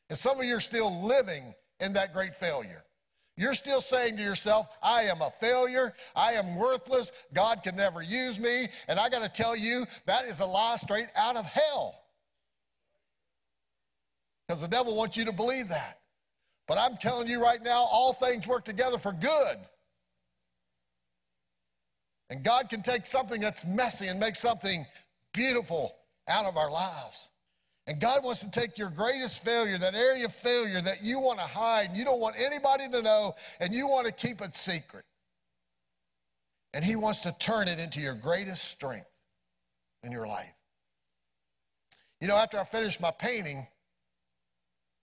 [0.09, 2.85] And some of you are still living in that great failure.
[3.37, 5.95] You're still saying to yourself, I am a failure.
[6.15, 7.13] I am worthless.
[7.33, 8.69] God can never use me.
[8.89, 12.03] And I got to tell you, that is a lie straight out of hell.
[14.47, 16.00] Because the devil wants you to believe that.
[16.71, 19.57] But I'm telling you right now, all things work together for good.
[22.31, 24.87] And God can take something that's messy and make something
[25.35, 25.97] beautiful
[26.29, 27.29] out of our lives.
[27.89, 31.41] And God wants to take your greatest failure, that area of failure that you want
[31.41, 34.55] to hide, and you don't want anybody to know, and you want to keep it
[34.55, 35.05] secret.
[36.73, 39.11] And He wants to turn it into your greatest strength
[40.05, 40.55] in your life.
[42.21, 43.67] You know, after I finished my painting,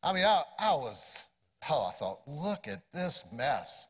[0.02, 1.26] I mean, I, I was,
[1.70, 3.88] oh, I thought, look at this mess.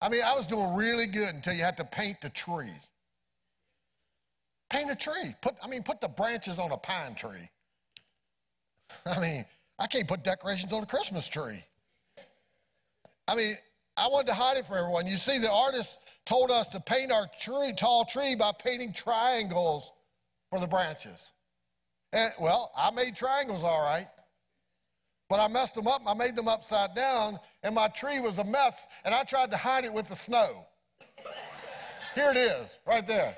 [0.00, 2.74] I mean, I was doing really good until you had to paint the tree.
[4.70, 5.34] Paint a tree.
[5.40, 7.50] Put, I mean, put the branches on a pine tree.
[9.06, 9.44] I mean,
[9.78, 11.64] I can't put decorations on a Christmas tree.
[13.26, 13.56] I mean,
[13.96, 15.06] I wanted to hide it from everyone.
[15.06, 19.92] You see, the artist told us to paint our tree, tall tree by painting triangles
[20.50, 21.32] for the branches.
[22.12, 24.06] And well, I made triangles all right,
[25.28, 26.02] but I messed them up.
[26.06, 29.56] I made them upside down, and my tree was a mess, and I tried to
[29.56, 30.66] hide it with the snow.
[32.14, 33.34] Here it is, right there.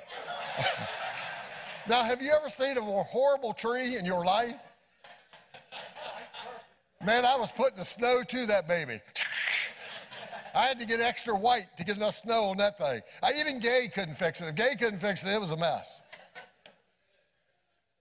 [1.89, 4.55] now, have you ever seen a more horrible tree in your life?
[7.05, 9.01] Man, I was putting the snow to that baby.
[10.55, 13.01] I had to get extra white to get enough snow on that thing.
[13.23, 14.47] I, even Gay couldn't fix it.
[14.49, 16.03] If Gay couldn't fix it, it was a mess.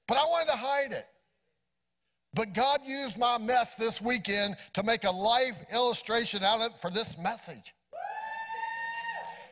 [0.07, 1.07] But I wanted to hide it.
[2.34, 6.78] But God used my mess this weekend to make a life illustration out of it
[6.80, 7.74] for this message.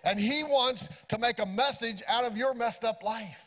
[0.03, 3.43] And He wants to make a message out of your messed up life.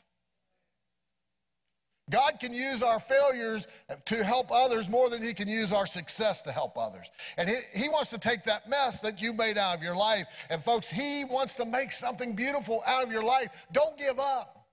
[2.11, 3.69] God can use our failures
[4.07, 7.09] to help others more than He can use our success to help others.
[7.39, 10.49] And He, he wants to take that mess that you made out of your life.
[10.51, 13.67] And folks, He wants to make something beautiful out of your life.
[13.71, 14.67] Don't give up.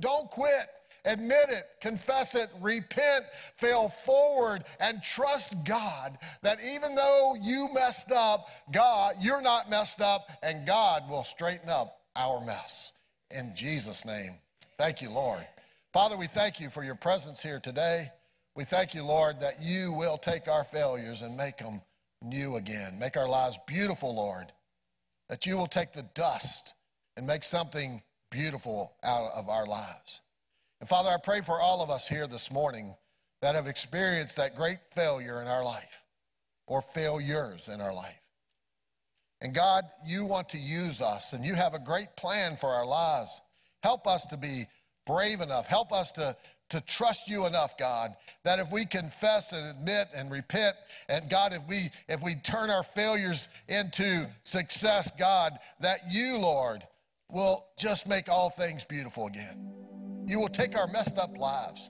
[0.00, 0.66] Don't quit.
[1.08, 3.24] Admit it, confess it, repent,
[3.56, 10.00] fail forward, and trust God that even though you messed up, God, you're not messed
[10.00, 12.92] up, and God will straighten up our mess.
[13.30, 14.34] In Jesus' name.
[14.76, 15.44] Thank you, Lord.
[15.92, 18.10] Father, we thank you for your presence here today.
[18.54, 21.80] We thank you, Lord, that you will take our failures and make them
[22.22, 22.98] new again.
[22.98, 24.52] Make our lives beautiful, Lord.
[25.28, 26.74] That you will take the dust
[27.16, 30.20] and make something beautiful out of our lives.
[30.80, 32.94] And Father, I pray for all of us here this morning
[33.42, 36.02] that have experienced that great failure in our life
[36.66, 38.20] or failures in our life.
[39.40, 42.86] And God, you want to use us and you have a great plan for our
[42.86, 43.40] lives.
[43.82, 44.66] Help us to be
[45.06, 45.66] brave enough.
[45.66, 46.36] Help us to,
[46.70, 48.14] to trust you enough, God,
[48.44, 50.76] that if we confess and admit and repent,
[51.08, 56.86] and God, if we if we turn our failures into success, God, that you, Lord,
[57.30, 59.72] will just make all things beautiful again.
[60.28, 61.88] You will take our messed up lives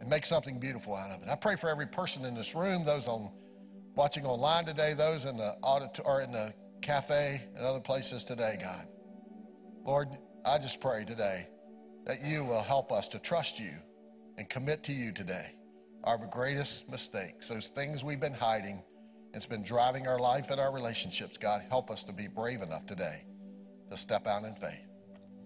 [0.00, 1.28] and make something beautiful out of it.
[1.28, 3.30] I pray for every person in this room, those on
[3.94, 8.86] watching online today, those in the audit in the cafe and other places today, God.
[9.84, 10.08] Lord,
[10.46, 11.46] I just pray today
[12.06, 13.72] that you will help us to trust you
[14.38, 15.56] and commit to you today.
[16.04, 18.82] Our greatest mistakes, those things we've been hiding,
[19.34, 21.36] it's been driving our life and our relationships.
[21.36, 23.26] God, help us to be brave enough today
[23.94, 24.88] to step out in faith,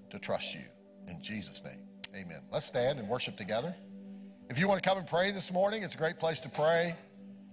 [0.08, 0.62] to trust you.
[1.06, 1.82] In Jesus' name,
[2.16, 2.40] amen.
[2.50, 3.74] Let's stand and worship together.
[4.48, 6.94] If you want to come and pray this morning, it's a great place to pray.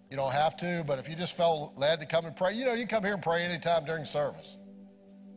[0.09, 2.63] You don't have to, but if you just felt led to come and pray, you
[2.63, 4.57] know, you can come here and pray anytime during service.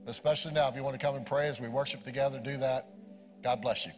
[0.06, 2.86] Especially now, if you want to come and pray as we worship together, do that.
[3.42, 3.92] God bless you.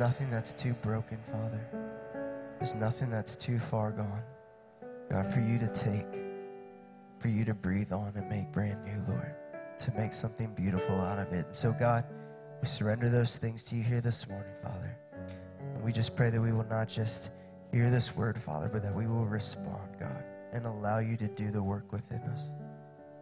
[0.00, 1.60] Nothing that's too broken, Father.
[2.58, 4.22] There's nothing that's too far gone.
[5.10, 6.22] God, for you to take,
[7.18, 9.34] for you to breathe on and make brand new, Lord,
[9.78, 11.44] to make something beautiful out of it.
[11.44, 12.06] And so, God,
[12.62, 14.96] we surrender those things to you here this morning, Father.
[15.74, 17.32] And we just pray that we will not just
[17.70, 20.24] hear this word, Father, but that we will respond, God,
[20.54, 22.48] and allow you to do the work within us.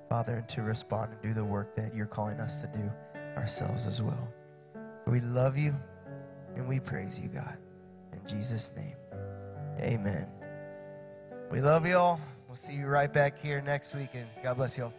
[0.09, 2.89] Father, and to respond and do the work that you're calling us to do
[3.37, 4.33] ourselves as well.
[5.05, 5.75] For we love you
[6.57, 7.57] and we praise you, God.
[8.13, 8.97] In Jesus' name,
[9.81, 10.27] amen.
[11.51, 12.21] We love you all.
[12.47, 14.95] We'll see you right back here next week, and God bless you all.